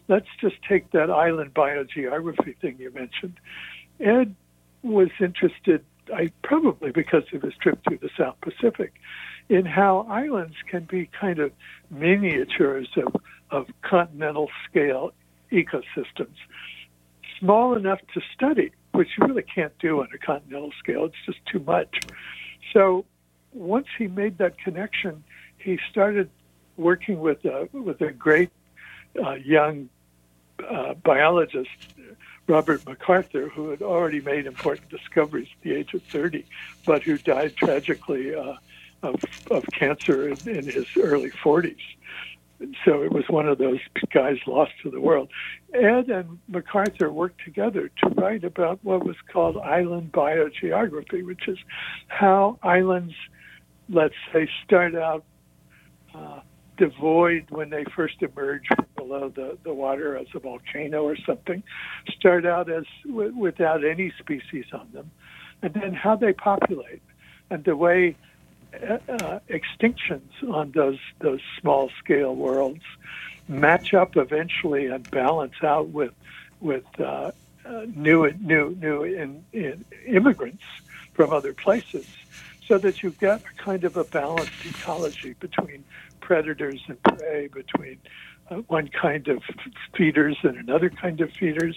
Let's 0.07 0.27
just 0.39 0.55
take 0.69 0.91
that 0.91 1.09
island 1.09 1.53
biogeography 1.55 2.57
thing 2.61 2.77
you 2.77 2.91
mentioned. 2.91 3.39
Ed 3.99 4.35
was 4.83 5.09
interested, 5.19 5.83
I 6.13 6.31
probably 6.43 6.91
because 6.91 7.23
of 7.33 7.41
his 7.41 7.53
trip 7.61 7.79
through 7.87 7.99
the 7.99 8.09
South 8.17 8.35
Pacific, 8.41 8.93
in 9.49 9.65
how 9.65 10.05
islands 10.09 10.55
can 10.69 10.85
be 10.85 11.09
kind 11.19 11.39
of 11.39 11.51
miniatures 11.89 12.89
of, 12.97 13.15
of 13.51 13.67
continental 13.81 14.49
scale 14.69 15.11
ecosystems, 15.51 16.35
small 17.39 17.75
enough 17.75 17.99
to 18.13 18.21
study, 18.33 18.71
which 18.93 19.09
you 19.17 19.27
really 19.27 19.43
can't 19.43 19.77
do 19.79 20.01
on 20.01 20.07
a 20.13 20.17
continental 20.17 20.71
scale. 20.79 21.05
It's 21.05 21.15
just 21.25 21.45
too 21.45 21.59
much. 21.59 22.01
So 22.73 23.05
once 23.51 23.87
he 23.97 24.07
made 24.07 24.37
that 24.39 24.57
connection, 24.57 25.23
he 25.57 25.79
started 25.91 26.29
working 26.77 27.19
with 27.19 27.45
a, 27.45 27.69
with 27.71 28.01
a 28.01 28.11
great 28.11 28.49
uh, 29.23 29.33
young 29.33 29.89
uh, 30.67 30.93
biologist, 30.95 31.69
Robert 32.47 32.85
MacArthur, 32.85 33.49
who 33.49 33.69
had 33.69 33.81
already 33.81 34.21
made 34.21 34.45
important 34.45 34.89
discoveries 34.89 35.47
at 35.51 35.63
the 35.63 35.73
age 35.73 35.93
of 35.93 36.03
30, 36.03 36.45
but 36.85 37.03
who 37.03 37.17
died 37.17 37.55
tragically 37.55 38.35
uh, 38.35 38.55
of, 39.01 39.15
of 39.49 39.65
cancer 39.71 40.29
in, 40.29 40.37
in 40.47 40.65
his 40.65 40.85
early 40.97 41.31
40s. 41.31 41.77
So 42.85 43.03
it 43.03 43.11
was 43.11 43.27
one 43.27 43.47
of 43.47 43.57
those 43.57 43.79
guys 44.13 44.37
lost 44.47 44.71
to 44.83 44.89
the 44.89 45.01
world. 45.01 45.29
Ed 45.73 46.09
and 46.09 46.39
MacArthur 46.47 47.11
worked 47.11 47.43
together 47.43 47.89
to 47.97 48.09
write 48.09 48.43
about 48.43 48.79
what 48.83 49.05
was 49.05 49.17
called 49.31 49.57
island 49.57 50.11
biogeography, 50.13 51.25
which 51.25 51.47
is 51.47 51.57
how 52.07 52.57
islands 52.63 53.13
let's 53.89 54.15
say, 54.31 54.49
start 54.63 54.95
out 54.95 55.23
uh, 56.13 56.39
devoid 56.77 57.45
when 57.49 57.69
they 57.69 57.83
first 57.95 58.21
emerge 58.21 58.67
from 58.67 58.85
below 58.95 59.29
the, 59.29 59.57
the 59.63 59.73
water 59.73 60.17
as 60.17 60.27
a 60.33 60.39
volcano 60.39 61.03
or 61.03 61.15
something, 61.15 61.63
start 62.15 62.45
out 62.45 62.69
as 62.69 62.85
w- 63.05 63.35
without 63.35 63.83
any 63.83 64.11
species 64.19 64.65
on 64.73 64.89
them, 64.93 65.11
and 65.61 65.73
then 65.73 65.93
how 65.93 66.15
they 66.15 66.33
populate 66.33 67.01
and 67.49 67.63
the 67.63 67.75
way 67.75 68.15
uh, 68.73 68.97
uh, 69.07 69.39
extinctions 69.49 70.31
on 70.51 70.71
those 70.71 70.97
those 71.19 71.41
small 71.61 71.91
scale 72.03 72.35
worlds 72.35 72.81
match 73.47 73.93
up 73.93 74.17
eventually 74.17 74.87
and 74.87 75.09
balance 75.11 75.53
out 75.61 75.89
with 75.89 76.13
with 76.59 76.85
uh, 76.99 77.31
uh 77.65 77.85
new 77.95 78.31
new 78.39 78.75
new 78.81 79.03
in, 79.03 79.45
in 79.53 79.85
immigrants 80.07 80.63
from 81.13 81.31
other 81.31 81.53
places 81.53 82.05
so 82.67 82.77
that 82.77 83.03
you 83.03 83.11
get 83.11 83.41
a 83.41 83.61
kind 83.61 83.83
of 83.83 83.97
a 83.97 84.03
balanced 84.03 84.65
ecology 84.65 85.35
between 85.39 85.83
predators 86.21 86.81
and 86.87 87.01
prey, 87.03 87.47
between 87.47 87.99
uh, 88.49 88.55
one 88.67 88.87
kind 88.89 89.27
of 89.27 89.41
feeders 89.95 90.37
and 90.43 90.57
another 90.57 90.89
kind 90.89 91.21
of 91.21 91.31
feeders. 91.31 91.75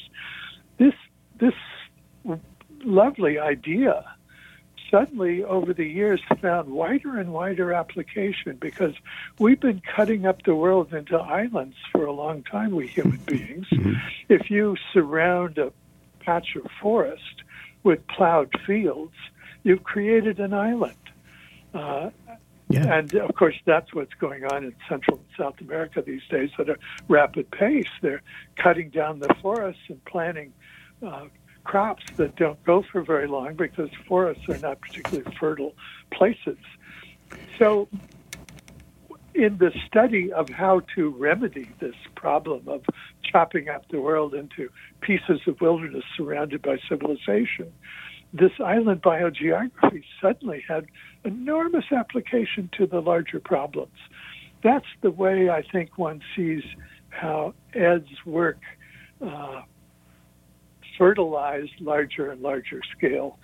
This 0.78 0.94
this 1.38 1.54
lovely 2.84 3.38
idea 3.38 4.04
suddenly 4.90 5.42
over 5.42 5.72
the 5.74 5.84
years 5.84 6.20
found 6.40 6.68
wider 6.68 7.18
and 7.18 7.32
wider 7.32 7.72
application 7.72 8.56
because 8.60 8.94
we've 9.38 9.60
been 9.60 9.82
cutting 9.94 10.26
up 10.26 10.42
the 10.42 10.54
world 10.54 10.92
into 10.92 11.16
islands 11.16 11.76
for 11.90 12.06
a 12.06 12.12
long 12.12 12.42
time, 12.44 12.70
we 12.74 12.86
human 12.86 13.18
beings. 13.26 13.66
Mm-hmm. 13.72 13.94
If 14.28 14.50
you 14.50 14.76
surround 14.92 15.58
a 15.58 15.72
patch 16.20 16.56
of 16.56 16.70
forest 16.80 17.42
with 17.82 18.06
plowed 18.06 18.52
fields, 18.66 19.14
you've 19.66 19.82
created 19.82 20.38
an 20.38 20.54
island. 20.54 20.94
Uh, 21.74 22.10
yeah. 22.68 22.98
And 22.98 23.12
of 23.14 23.34
course, 23.34 23.56
that's 23.64 23.92
what's 23.92 24.14
going 24.14 24.44
on 24.44 24.64
in 24.64 24.74
Central 24.88 25.18
and 25.18 25.26
South 25.36 25.60
America 25.60 26.02
these 26.02 26.22
days 26.30 26.50
at 26.58 26.68
a 26.68 26.76
rapid 27.08 27.50
pace. 27.50 27.88
They're 28.00 28.22
cutting 28.56 28.90
down 28.90 29.18
the 29.18 29.34
forests 29.42 29.82
and 29.88 30.02
planting 30.04 30.52
uh, 31.04 31.26
crops 31.64 32.04
that 32.16 32.36
don't 32.36 32.62
go 32.64 32.84
for 32.92 33.02
very 33.02 33.26
long 33.26 33.54
because 33.54 33.90
forests 34.06 34.48
are 34.48 34.58
not 34.58 34.80
particularly 34.80 35.28
fertile 35.38 35.74
places. 36.12 36.58
So, 37.58 37.88
in 39.34 39.58
the 39.58 39.72
study 39.86 40.32
of 40.32 40.48
how 40.48 40.80
to 40.94 41.10
remedy 41.10 41.68
this 41.80 41.96
problem 42.14 42.68
of 42.68 42.84
chopping 43.24 43.68
up 43.68 43.88
the 43.90 44.00
world 44.00 44.32
into 44.32 44.70
pieces 45.00 45.40
of 45.48 45.60
wilderness 45.60 46.04
surrounded 46.16 46.62
by 46.62 46.78
civilization, 46.88 47.72
this 48.32 48.52
island 48.62 49.02
biogeography 49.02 50.04
suddenly 50.20 50.64
had 50.68 50.86
enormous 51.24 51.86
application 51.90 52.68
to 52.76 52.86
the 52.86 53.00
larger 53.00 53.40
problems. 53.40 53.96
That's 54.62 54.86
the 55.00 55.10
way 55.10 55.48
I 55.48 55.62
think 55.62 55.96
one 55.96 56.22
sees 56.34 56.62
how 57.10 57.54
Ed's 57.74 58.08
work 58.24 58.58
uh, 59.24 59.62
fertilize 60.98 61.68
larger 61.80 62.30
and 62.30 62.42
larger 62.42 62.80
scale 62.96 63.38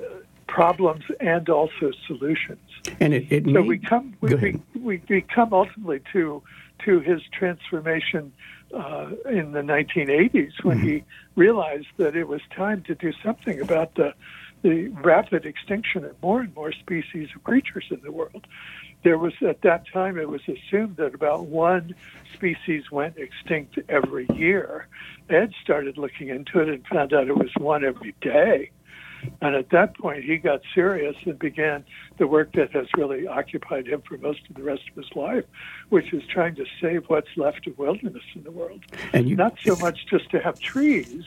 uh, 0.00 0.04
problems 0.46 1.04
and 1.20 1.48
also 1.48 1.92
solutions. 2.06 2.60
And 3.00 3.14
it, 3.14 3.30
it 3.30 3.44
so 3.44 3.50
made, 3.50 3.66
we 3.66 3.78
come 3.78 4.16
we, 4.20 4.34
we, 4.34 4.62
we, 4.74 5.02
we 5.08 5.20
come 5.22 5.52
ultimately 5.52 6.00
to 6.12 6.42
to 6.84 7.00
his 7.00 7.22
transformation 7.32 8.32
uh, 8.74 9.10
in 9.28 9.52
the 9.52 9.60
1980s 9.60 10.62
when 10.62 10.78
mm-hmm. 10.78 10.88
he 10.88 11.04
realized 11.36 11.88
that 11.96 12.16
it 12.16 12.28
was 12.28 12.40
time 12.54 12.82
to 12.84 12.94
do 12.94 13.12
something 13.22 13.60
about 13.60 13.94
the 13.94 14.14
the 14.62 14.88
rapid 14.88 15.44
extinction 15.44 16.06
of 16.06 16.22
more 16.22 16.40
and 16.40 16.54
more 16.54 16.72
species 16.72 17.28
of 17.36 17.44
creatures 17.44 17.84
in 17.90 18.00
the 18.02 18.10
world. 18.10 18.46
There 19.02 19.18
was 19.18 19.34
at 19.46 19.60
that 19.60 19.86
time 19.92 20.18
it 20.18 20.26
was 20.26 20.40
assumed 20.48 20.96
that 20.96 21.14
about 21.14 21.44
one 21.44 21.94
species 22.32 22.90
went 22.90 23.18
extinct 23.18 23.78
every 23.90 24.26
year. 24.34 24.88
Ed 25.28 25.52
started 25.62 25.98
looking 25.98 26.28
into 26.30 26.60
it 26.60 26.70
and 26.70 26.86
found 26.86 27.12
out 27.12 27.28
it 27.28 27.36
was 27.36 27.50
one 27.58 27.84
every 27.84 28.14
day. 28.22 28.70
And 29.40 29.54
at 29.54 29.70
that 29.70 29.96
point, 29.98 30.24
he 30.24 30.38
got 30.38 30.60
serious 30.74 31.16
and 31.24 31.38
began 31.38 31.84
the 32.18 32.26
work 32.26 32.52
that 32.54 32.72
has 32.72 32.86
really 32.96 33.26
occupied 33.26 33.86
him 33.86 34.02
for 34.02 34.16
most 34.18 34.40
of 34.48 34.56
the 34.56 34.62
rest 34.62 34.82
of 34.90 34.96
his 35.02 35.14
life, 35.16 35.44
which 35.88 36.12
is 36.12 36.22
trying 36.26 36.54
to 36.56 36.64
save 36.80 37.04
what's 37.08 37.28
left 37.36 37.66
of 37.66 37.78
wilderness 37.78 38.22
in 38.34 38.42
the 38.42 38.50
world. 38.50 38.84
And 39.12 39.28
you, 39.28 39.36
Not 39.36 39.56
so 39.64 39.76
much 39.76 40.06
just 40.06 40.30
to 40.30 40.40
have 40.40 40.58
trees, 40.58 41.24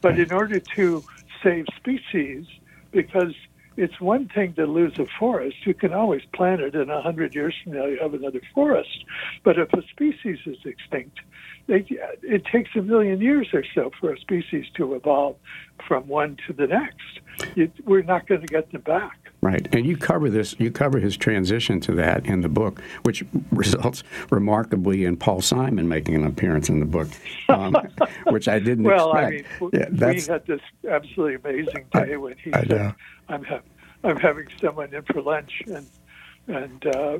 but 0.00 0.18
in 0.18 0.32
order 0.32 0.60
to 0.60 1.04
save 1.42 1.66
species, 1.76 2.46
because 2.90 3.34
it's 3.76 4.00
one 4.00 4.28
thing 4.28 4.54
to 4.54 4.66
lose 4.66 4.98
a 4.98 5.06
forest. 5.18 5.56
You 5.64 5.74
can 5.74 5.92
always 5.92 6.22
plant 6.32 6.60
it, 6.60 6.74
and 6.74 6.90
a 6.90 7.02
hundred 7.02 7.34
years 7.34 7.54
from 7.62 7.72
now, 7.72 7.86
you 7.86 7.98
have 8.00 8.14
another 8.14 8.40
forest. 8.54 9.04
But 9.42 9.58
if 9.58 9.72
a 9.72 9.82
species 9.88 10.38
is 10.46 10.58
extinct, 10.64 11.18
they, 11.66 11.86
it 12.22 12.44
takes 12.46 12.70
a 12.76 12.82
million 12.82 13.20
years 13.20 13.48
or 13.52 13.64
so 13.74 13.90
for 13.98 14.12
a 14.12 14.18
species 14.18 14.66
to 14.76 14.94
evolve 14.94 15.36
from 15.86 16.06
one 16.06 16.36
to 16.46 16.52
the 16.52 16.66
next. 16.66 17.20
You, 17.54 17.70
we're 17.84 18.02
not 18.02 18.26
going 18.26 18.42
to 18.42 18.46
get 18.46 18.70
them 18.72 18.82
back. 18.82 19.18
Right, 19.40 19.66
and 19.74 19.84
you 19.84 19.96
cover 19.96 20.30
this. 20.30 20.54
You 20.58 20.70
cover 20.70 20.98
his 20.98 21.16
transition 21.16 21.80
to 21.80 21.92
that 21.96 22.24
in 22.24 22.40
the 22.40 22.48
book, 22.48 22.80
which 23.02 23.24
results 23.52 24.02
remarkably 24.30 25.04
in 25.04 25.16
Paul 25.16 25.42
Simon 25.42 25.88
making 25.88 26.14
an 26.14 26.26
appearance 26.26 26.68
in 26.68 26.80
the 26.80 26.86
book, 26.86 27.08
um, 27.48 27.76
which 28.28 28.48
I 28.48 28.58
didn't 28.58 28.84
well, 28.84 29.12
expect. 29.12 29.46
I 29.60 29.64
mean, 29.64 29.70
yeah, 29.72 30.10
we 30.10 30.20
had 30.22 30.46
this 30.46 30.60
absolutely 30.88 31.34
amazing 31.34 31.84
day 31.92 32.14
I, 32.14 32.16
when 32.16 32.36
he 32.38 32.54
I 32.54 32.60
said, 32.60 32.70
know. 32.70 32.94
"I'm 33.28 33.44
ha- 33.44 33.60
I'm 34.02 34.16
having 34.16 34.46
someone 34.60 34.94
in 34.94 35.02
for 35.02 35.20
lunch, 35.20 35.62
and 35.66 35.86
and 36.46 36.86
uh, 36.86 37.18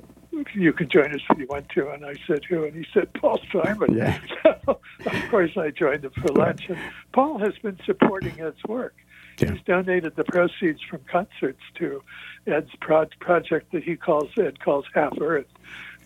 you 0.54 0.72
can 0.72 0.88
join 0.88 1.14
us 1.14 1.20
if 1.30 1.38
you 1.38 1.46
want 1.48 1.68
to." 1.70 1.90
And 1.90 2.04
I 2.04 2.14
said, 2.26 2.44
"Who?" 2.48 2.64
And 2.64 2.74
he 2.74 2.86
said, 2.92 3.12
"Paul 3.14 3.40
Simon." 3.52 3.96
Yeah. 3.96 4.18
So, 4.66 4.80
of 5.06 5.30
course, 5.30 5.56
I 5.56 5.70
joined 5.70 6.04
him 6.04 6.12
for 6.12 6.28
lunch, 6.32 6.68
and 6.68 6.78
Paul 7.12 7.38
has 7.38 7.54
been 7.58 7.78
supporting 7.84 8.40
Ed's 8.40 8.62
work. 8.68 8.94
Yeah. 9.38 9.52
He's 9.52 9.62
donated 9.62 10.16
the 10.16 10.24
proceeds 10.24 10.80
from 10.82 11.00
concerts 11.10 11.60
to 11.76 12.02
Ed's 12.46 12.70
pro- 12.80 13.06
project 13.20 13.72
that 13.72 13.82
he 13.82 13.96
calls 13.96 14.30
Ed 14.38 14.60
calls 14.60 14.86
Half 14.94 15.20
Earth, 15.20 15.46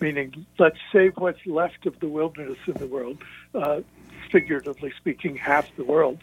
meaning 0.01 0.47
let's 0.59 0.79
save 0.93 1.15
what's 1.17 1.45
left 1.47 1.87
of 1.87 1.99
the 2.01 2.09
wilderness 2.09 2.59
in 2.67 2.75
the 2.75 2.87
world, 2.87 3.19
uh, 3.55 3.81
figuratively 4.31 4.93
speaking, 4.97 5.37
half 5.37 5.75
the 5.77 5.85
world 5.85 6.19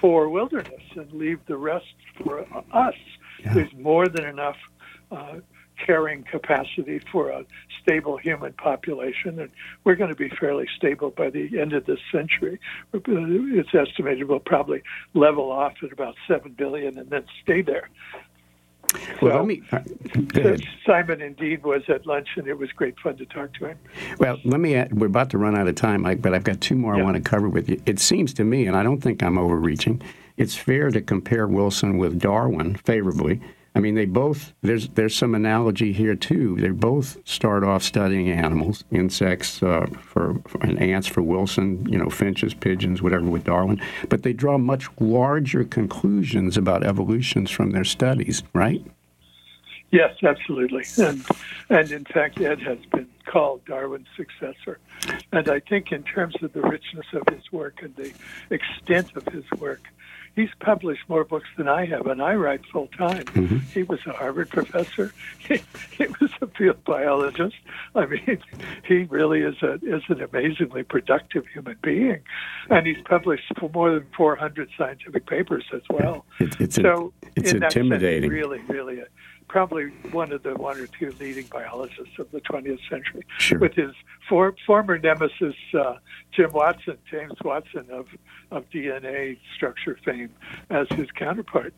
for 0.00 0.28
wilderness, 0.28 0.82
and 0.96 1.12
leave 1.12 1.40
the 1.46 1.56
rest 1.56 1.94
for 2.22 2.46
us. 2.72 2.94
Yeah. 3.40 3.54
There's 3.54 3.74
more 3.74 4.08
than 4.08 4.24
enough. 4.24 4.56
Uh, 5.10 5.36
carrying 5.84 6.24
capacity 6.24 7.00
for 7.10 7.30
a 7.30 7.44
stable 7.82 8.16
human 8.16 8.52
population, 8.52 9.38
and 9.40 9.50
we're 9.84 9.94
going 9.94 10.10
to 10.10 10.16
be 10.16 10.28
fairly 10.28 10.66
stable 10.76 11.10
by 11.10 11.30
the 11.30 11.58
end 11.58 11.72
of 11.72 11.86
this 11.86 12.00
century. 12.12 12.60
It's 12.92 13.74
estimated 13.74 14.28
we'll 14.28 14.40
probably 14.40 14.82
level 15.14 15.50
off 15.50 15.74
at 15.82 15.92
about 15.92 16.14
seven 16.26 16.52
billion 16.52 16.98
and 16.98 17.08
then 17.10 17.24
stay 17.42 17.62
there. 17.62 17.88
Well, 19.20 19.32
so, 19.32 19.38
let 19.38 19.46
me. 19.46 19.62
Uh, 19.70 20.56
Simon 20.86 21.20
indeed 21.20 21.62
was 21.62 21.82
at 21.88 22.06
lunch, 22.06 22.28
and 22.36 22.46
it 22.46 22.56
was 22.56 22.72
great 22.72 22.98
fun 23.00 23.16
to 23.18 23.26
talk 23.26 23.52
to 23.54 23.66
him. 23.66 23.78
Well, 24.18 24.38
let 24.44 24.60
me. 24.60 24.76
Add, 24.76 24.98
we're 24.98 25.08
about 25.08 25.30
to 25.30 25.38
run 25.38 25.56
out 25.56 25.68
of 25.68 25.74
time, 25.74 26.02
Mike, 26.02 26.22
but 26.22 26.32
I've 26.32 26.44
got 26.44 26.60
two 26.60 26.74
more 26.74 26.94
yeah. 26.94 27.02
I 27.02 27.04
want 27.04 27.16
to 27.16 27.22
cover 27.22 27.48
with 27.48 27.68
you. 27.68 27.82
It 27.84 27.98
seems 28.00 28.32
to 28.34 28.44
me, 28.44 28.66
and 28.66 28.76
I 28.76 28.82
don't 28.82 29.00
think 29.00 29.22
I'm 29.22 29.36
overreaching, 29.36 30.00
it's 30.38 30.54
fair 30.54 30.90
to 30.90 31.02
compare 31.02 31.46
Wilson 31.46 31.98
with 31.98 32.18
Darwin 32.18 32.76
favorably 32.76 33.40
I 33.74 33.80
mean, 33.80 33.94
they 33.94 34.06
both 34.06 34.54
there's 34.62 34.88
there's 34.88 35.14
some 35.14 35.34
analogy 35.34 35.92
here 35.92 36.14
too. 36.14 36.56
They 36.56 36.70
both 36.70 37.18
start 37.28 37.64
off 37.64 37.82
studying 37.82 38.30
animals, 38.30 38.84
insects 38.90 39.62
uh, 39.62 39.86
for, 40.00 40.34
for, 40.46 40.60
and 40.62 40.80
ants 40.80 41.06
for 41.06 41.22
Wilson, 41.22 41.86
you 41.88 41.98
know, 41.98 42.08
finches, 42.08 42.54
pigeons, 42.54 43.02
whatever 43.02 43.26
with 43.26 43.44
Darwin. 43.44 43.80
But 44.08 44.22
they 44.22 44.32
draw 44.32 44.58
much 44.58 44.88
larger 44.98 45.64
conclusions 45.64 46.56
about 46.56 46.84
evolutions 46.84 47.50
from 47.50 47.70
their 47.70 47.84
studies, 47.84 48.42
right? 48.52 48.84
Yes, 49.90 50.14
absolutely. 50.22 50.84
And 50.98 51.24
and 51.70 51.90
in 51.90 52.04
fact, 52.04 52.40
Ed 52.40 52.60
has 52.60 52.78
been 52.92 53.08
called 53.26 53.64
Darwin's 53.64 54.08
successor. 54.16 54.78
And 55.32 55.48
I 55.48 55.60
think 55.60 55.92
in 55.92 56.02
terms 56.02 56.34
of 56.42 56.52
the 56.52 56.62
richness 56.62 57.06
of 57.12 57.22
his 57.34 57.52
work 57.52 57.82
and 57.82 57.94
the 57.96 58.12
extent 58.50 59.14
of 59.16 59.24
his 59.32 59.44
work, 59.58 59.82
he's 60.38 60.50
published 60.60 61.02
more 61.08 61.24
books 61.24 61.48
than 61.56 61.68
I 61.68 61.86
have, 61.86 62.06
and 62.06 62.22
I 62.22 62.34
write 62.34 62.64
full 62.66 62.88
time. 62.88 63.24
Mm-hmm. 63.24 63.58
He 63.58 63.82
was 63.82 64.00
a 64.06 64.12
Harvard 64.12 64.50
professor. 64.50 65.12
He, 65.48 65.62
he 65.96 66.06
was 66.20 66.30
a 66.42 66.46
field 66.48 66.84
biologist. 66.84 67.56
I 67.94 68.04
mean, 68.04 68.38
he 68.84 69.04
really 69.04 69.40
is 69.40 69.54
a 69.62 69.74
is 69.82 70.02
an 70.08 70.20
amazingly 70.20 70.82
productive 70.82 71.46
human 71.46 71.76
being, 71.82 72.20
and 72.68 72.86
he's 72.86 73.00
published 73.02 73.44
for 73.58 73.70
more 73.70 73.92
than 73.92 74.06
400 74.14 74.68
scientific 74.76 75.26
papers 75.26 75.64
as 75.72 75.80
well. 75.88 76.26
It, 76.38 76.60
it's 76.60 76.76
so 76.76 77.14
it's 77.34 77.52
in 77.52 77.62
intimidating. 77.62 78.30
That 78.30 78.36
sense, 78.36 78.68
really, 78.68 78.94
really. 78.94 79.02
Probably 79.48 79.86
one 80.12 80.32
of 80.32 80.42
the 80.42 80.54
one 80.54 80.78
or 80.78 80.86
two 80.86 81.14
leading 81.18 81.46
biologists 81.46 82.18
of 82.18 82.30
the 82.30 82.40
20th 82.42 82.80
century, 82.88 83.22
sure. 83.38 83.58
with 83.58 83.74
his 83.74 83.92
for, 84.28 84.54
former 84.66 84.98
nemesis 84.98 85.54
uh, 85.74 85.94
Jim 86.32 86.52
Watson, 86.52 86.98
James 87.10 87.38
Watson 87.44 87.86
of 87.90 88.06
of 88.50 88.68
DNA 88.70 89.38
structure 89.56 89.98
fame, 90.04 90.30
as 90.70 90.86
his 90.90 91.10
counterpart. 91.12 91.74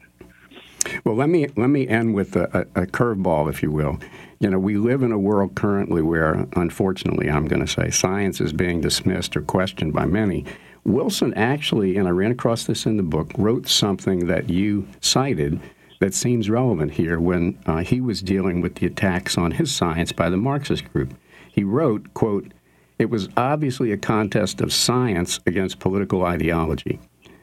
Well, 1.04 1.14
let 1.14 1.28
me 1.28 1.48
let 1.56 1.68
me 1.68 1.87
end 1.87 2.14
with 2.14 2.37
a, 2.37 2.66
a, 2.74 2.83
a 2.83 2.87
curveball, 2.87 3.48
if 3.48 3.62
you 3.62 3.70
will. 3.70 3.98
You 4.40 4.50
know, 4.50 4.59
we 4.59 4.76
live 4.76 5.02
in 5.02 5.12
a 5.12 5.18
world 5.18 5.54
currently 5.54 6.02
where, 6.02 6.46
unfortunately, 6.56 7.30
I'm 7.30 7.46
going 7.46 7.64
to 7.64 7.70
say, 7.70 7.90
science 7.90 8.40
is 8.40 8.52
being 8.52 8.80
dismissed 8.80 9.37
or 9.37 9.42
questioned 9.42 9.92
by 9.92 10.06
many. 10.06 10.46
Wilson 10.85 11.35
actually, 11.35 11.96
and 11.96 12.09
I 12.09 12.11
ran 12.11 12.30
across 12.30 12.64
this 12.64 12.87
in 12.87 12.96
the 12.96 13.02
book, 13.02 13.30
wrote 13.37 13.68
something 13.68 14.26
that 14.28 14.48
you 14.48 14.88
cited 15.00 15.61
that 16.01 16.15
seems 16.15 16.51
relevant 16.51 16.93
here 16.93 17.21
when 17.21 17.59
uh, 17.67 17.79
he 17.79 18.01
was 18.01 18.23
dealing 18.23 18.61
with 18.61 18.77
the 18.77 18.87
attacks 18.87 19.39
on 19.39 19.53
his 19.53 19.73
science 19.75 20.13
by 20.13 20.29
the 20.29 20.37
Marxist 20.37 20.91
group. 20.93 21.15
He 21.53 21.63
wrote, 21.63 22.13
quote, 22.15 22.53
it 22.99 23.11
was 23.11 23.29
obviously 23.37 23.93
a 23.93 23.97
contest 23.97 24.61
of 24.61 24.73
science 24.73 25.41
against 25.47 25.79
political 25.79 26.25
ideology, 26.25 26.99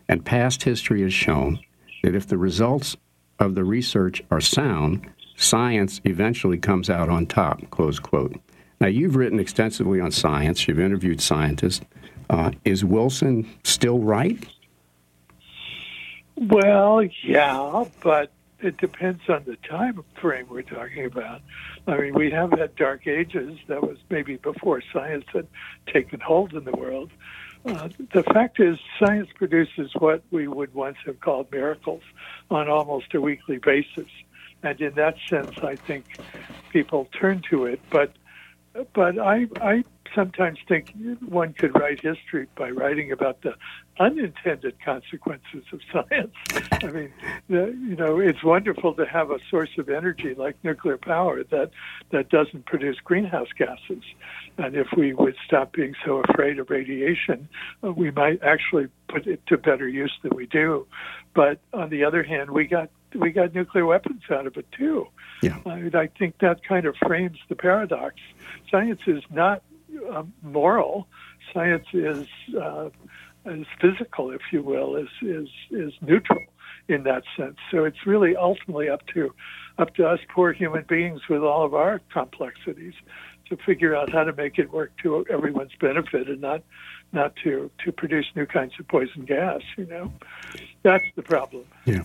and 0.09 0.25
past 0.25 0.63
history 0.63 1.01
has 1.03 1.13
shown 1.13 1.59
that 2.03 2.15
if 2.15 2.27
the 2.27 2.37
results 2.37 2.95
of 3.39 3.55
the 3.55 3.63
research 3.63 4.23
are 4.31 4.41
sound, 4.41 5.07
science 5.35 6.01
eventually 6.03 6.57
comes 6.57 6.89
out 6.89 7.09
on 7.09 7.25
top, 7.25 7.69
close 7.69 7.99
quote. 7.99 8.35
Now, 8.79 8.87
you've 8.87 9.15
written 9.15 9.39
extensively 9.39 9.99
on 9.99 10.11
science, 10.11 10.67
you've 10.67 10.79
interviewed 10.79 11.21
scientists. 11.21 11.85
Uh, 12.29 12.51
is 12.65 12.83
Wilson 12.83 13.47
still 13.63 13.99
right? 13.99 14.45
Well, 16.35 17.01
yeah, 17.23 17.85
but 18.03 18.31
it 18.59 18.77
depends 18.77 19.21
on 19.29 19.43
the 19.45 19.55
time 19.67 20.03
frame 20.19 20.47
we're 20.49 20.63
talking 20.63 21.05
about. 21.05 21.41
I 21.85 21.97
mean, 21.97 22.13
we 22.13 22.31
have 22.31 22.51
had 22.51 22.75
dark 22.75 23.05
ages 23.07 23.59
that 23.67 23.81
was 23.81 23.97
maybe 24.09 24.37
before 24.37 24.81
science 24.91 25.25
had 25.31 25.47
taken 25.91 26.19
hold 26.19 26.53
in 26.53 26.63
the 26.63 26.71
world. 26.71 27.11
Uh, 27.65 27.89
the 28.13 28.23
fact 28.23 28.59
is, 28.59 28.77
science 28.99 29.29
produces 29.35 29.91
what 29.95 30.23
we 30.31 30.47
would 30.47 30.73
once 30.73 30.97
have 31.05 31.19
called 31.19 31.51
miracles 31.51 32.03
on 32.49 32.69
almost 32.69 33.13
a 33.13 33.21
weekly 33.21 33.57
basis. 33.57 34.09
And 34.63 34.79
in 34.81 34.93
that 34.95 35.17
sense, 35.29 35.55
I 35.61 35.75
think 35.75 36.05
people 36.71 37.07
turn 37.19 37.43
to 37.49 37.65
it. 37.65 37.79
But 37.91 38.13
but 38.93 39.17
I, 39.17 39.47
I 39.59 39.83
sometimes 40.13 40.59
think 40.67 40.93
one 41.27 41.53
could 41.53 41.77
write 41.77 42.01
history 42.01 42.47
by 42.55 42.69
writing 42.69 43.11
about 43.11 43.41
the 43.41 43.53
unintended 43.99 44.75
consequences 44.83 45.63
of 45.71 45.79
science. 45.91 46.33
I 46.71 46.87
mean, 46.87 47.13
the, 47.49 47.67
you 47.67 47.95
know, 47.95 48.19
it's 48.19 48.43
wonderful 48.43 48.93
to 48.95 49.05
have 49.05 49.31
a 49.31 49.39
source 49.49 49.69
of 49.77 49.89
energy 49.89 50.35
like 50.35 50.55
nuclear 50.63 50.97
power 50.97 51.43
that 51.45 51.71
that 52.11 52.29
doesn't 52.29 52.65
produce 52.65 52.97
greenhouse 53.03 53.49
gases. 53.57 54.03
And 54.57 54.75
if 54.75 54.87
we 54.95 55.13
would 55.13 55.35
stop 55.45 55.73
being 55.73 55.95
so 56.05 56.23
afraid 56.29 56.59
of 56.59 56.69
radiation, 56.69 57.47
uh, 57.83 57.91
we 57.91 58.11
might 58.11 58.41
actually 58.43 58.87
put 59.07 59.27
it 59.27 59.45
to 59.47 59.57
better 59.57 59.87
use 59.87 60.13
than 60.23 60.35
we 60.35 60.45
do. 60.47 60.87
But 61.33 61.59
on 61.73 61.89
the 61.89 62.03
other 62.03 62.23
hand, 62.23 62.51
we 62.51 62.65
got 62.65 62.89
we 63.15 63.31
got 63.31 63.53
nuclear 63.53 63.85
weapons 63.85 64.21
out 64.29 64.47
of 64.47 64.57
it 64.57 64.65
too. 64.71 65.07
Yeah. 65.41 65.59
I, 65.65 65.75
mean, 65.75 65.95
I 65.95 66.07
think 66.07 66.39
that 66.39 66.63
kind 66.63 66.85
of 66.85 66.95
frames 67.05 67.37
the 67.49 67.55
paradox. 67.55 68.15
Science 68.71 69.01
is 69.07 69.23
not 69.31 69.61
uh, 70.11 70.23
moral. 70.41 71.07
Science 71.53 71.87
is 71.93 72.27
uh, 72.59 72.89
as 73.45 73.65
physical, 73.79 74.31
if 74.31 74.41
you 74.51 74.61
will, 74.61 74.95
is 74.95 75.09
is 75.21 75.49
is 75.71 75.93
neutral 76.01 76.43
in 76.87 77.03
that 77.03 77.23
sense. 77.35 77.57
So 77.71 77.85
it's 77.85 78.05
really 78.05 78.35
ultimately 78.35 78.89
up 78.89 79.05
to 79.13 79.33
up 79.77 79.93
to 79.95 80.07
us 80.07 80.19
poor 80.33 80.53
human 80.53 80.83
beings 80.83 81.21
with 81.29 81.43
all 81.43 81.65
of 81.65 81.73
our 81.73 82.01
complexities 82.11 82.93
to 83.49 83.57
figure 83.57 83.95
out 83.95 84.11
how 84.11 84.23
to 84.23 84.33
make 84.33 84.59
it 84.59 84.71
work 84.71 84.91
to 85.03 85.25
everyone's 85.29 85.71
benefit 85.79 86.27
and 86.27 86.41
not 86.41 86.63
not 87.13 87.35
to 87.43 87.69
to 87.83 87.91
produce 87.91 88.25
new 88.35 88.45
kinds 88.45 88.73
of 88.79 88.87
poison 88.87 89.25
gas. 89.25 89.61
You 89.77 89.85
know, 89.85 90.13
that's 90.83 91.05
the 91.15 91.23
problem. 91.23 91.65
Yeah. 91.85 92.03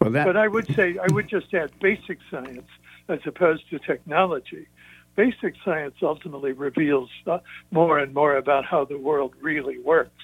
Well, 0.00 0.10
that. 0.10 0.26
But 0.26 0.36
I 0.36 0.48
would 0.48 0.66
say 0.74 0.96
I 0.98 1.12
would 1.12 1.28
just 1.28 1.52
add 1.54 1.70
basic 1.80 2.18
science 2.30 2.68
as 3.08 3.20
opposed 3.26 3.68
to 3.70 3.78
technology. 3.78 4.66
Basic 5.14 5.54
science 5.64 5.94
ultimately 6.02 6.52
reveals 6.52 7.10
uh, 7.26 7.38
more 7.70 7.98
and 7.98 8.14
more 8.14 8.36
about 8.36 8.64
how 8.64 8.84
the 8.84 8.98
world 8.98 9.34
really 9.40 9.78
works. 9.78 10.22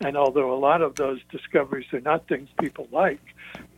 And 0.00 0.16
although 0.16 0.52
a 0.52 0.58
lot 0.58 0.82
of 0.82 0.96
those 0.96 1.20
discoveries 1.30 1.86
are 1.92 2.00
not 2.00 2.26
things 2.28 2.48
people 2.60 2.88
like, 2.90 3.20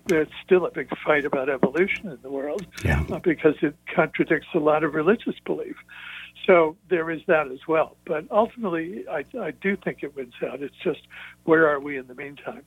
there's 0.07 0.29
still 0.45 0.67
a 0.67 0.71
big 0.71 0.89
fight 1.05 1.25
about 1.25 1.49
evolution 1.49 2.09
in 2.09 2.19
the 2.23 2.31
world 2.31 2.65
yeah. 2.85 3.05
uh, 3.11 3.19
because 3.19 3.57
it 3.61 3.75
contradicts 3.95 4.49
a 4.55 4.59
lot 4.59 4.85
of 4.85 4.95
religious 4.95 5.35
belief. 5.45 5.77
So 6.47 6.77
there 6.89 7.11
is 7.11 7.21
that 7.27 7.49
as 7.49 7.67
well. 7.67 7.97
But 8.05 8.27
ultimately, 8.31 9.05
I, 9.11 9.25
I 9.39 9.51
do 9.51 9.77
think 9.77 10.03
it 10.03 10.15
wins 10.15 10.35
out. 10.47 10.63
It's 10.63 10.77
just 10.83 11.01
where 11.45 11.69
are 11.69 11.81
we 11.81 11.99
in 11.99 12.07
the 12.07 12.15
meantime? 12.15 12.63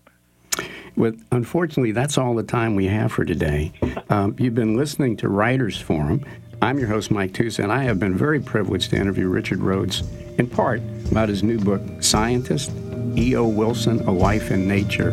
Well, 0.96 1.14
unfortunately, 1.32 1.92
that's 1.92 2.18
all 2.18 2.36
the 2.36 2.44
time 2.44 2.76
we 2.76 2.88
have 2.88 3.12
for 3.12 3.26
today. 3.26 3.72
Um, 4.10 4.36
you've 4.38 4.56
been 4.56 4.76
listening 4.76 5.18
to 5.18 5.30
Writers 5.30 5.80
Forum. 5.80 6.26
I'm 6.62 6.78
your 6.78 6.90
host, 6.90 7.10
Mike 7.10 7.32
Tusa, 7.32 7.64
and 7.64 7.72
I 7.72 7.84
have 7.84 8.00
been 8.00 8.18
very 8.18 8.40
privileged 8.40 8.90
to 8.90 8.98
interview 8.98 9.28
Richard 9.30 9.60
Rhodes 9.60 10.04
in 10.38 10.48
part 10.48 10.82
about 11.10 11.30
his 11.30 11.42
new 11.42 11.58
book, 11.58 11.82
Scientist 12.04 12.72
E.O. 13.16 13.48
Wilson, 13.48 14.00
A 14.08 14.12
Life 14.12 14.52
in 14.52 14.68
Nature. 14.68 15.12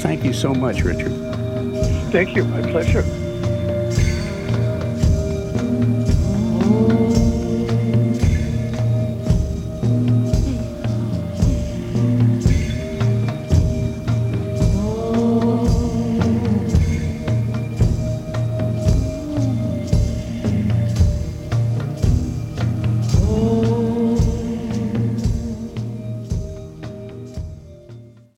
Thank 0.00 0.24
you 0.24 0.32
so 0.32 0.52
much, 0.52 0.82
Richard. 0.82 1.12
Thank 2.10 2.34
you. 2.36 2.44
My 2.44 2.62
pleasure. 2.62 3.02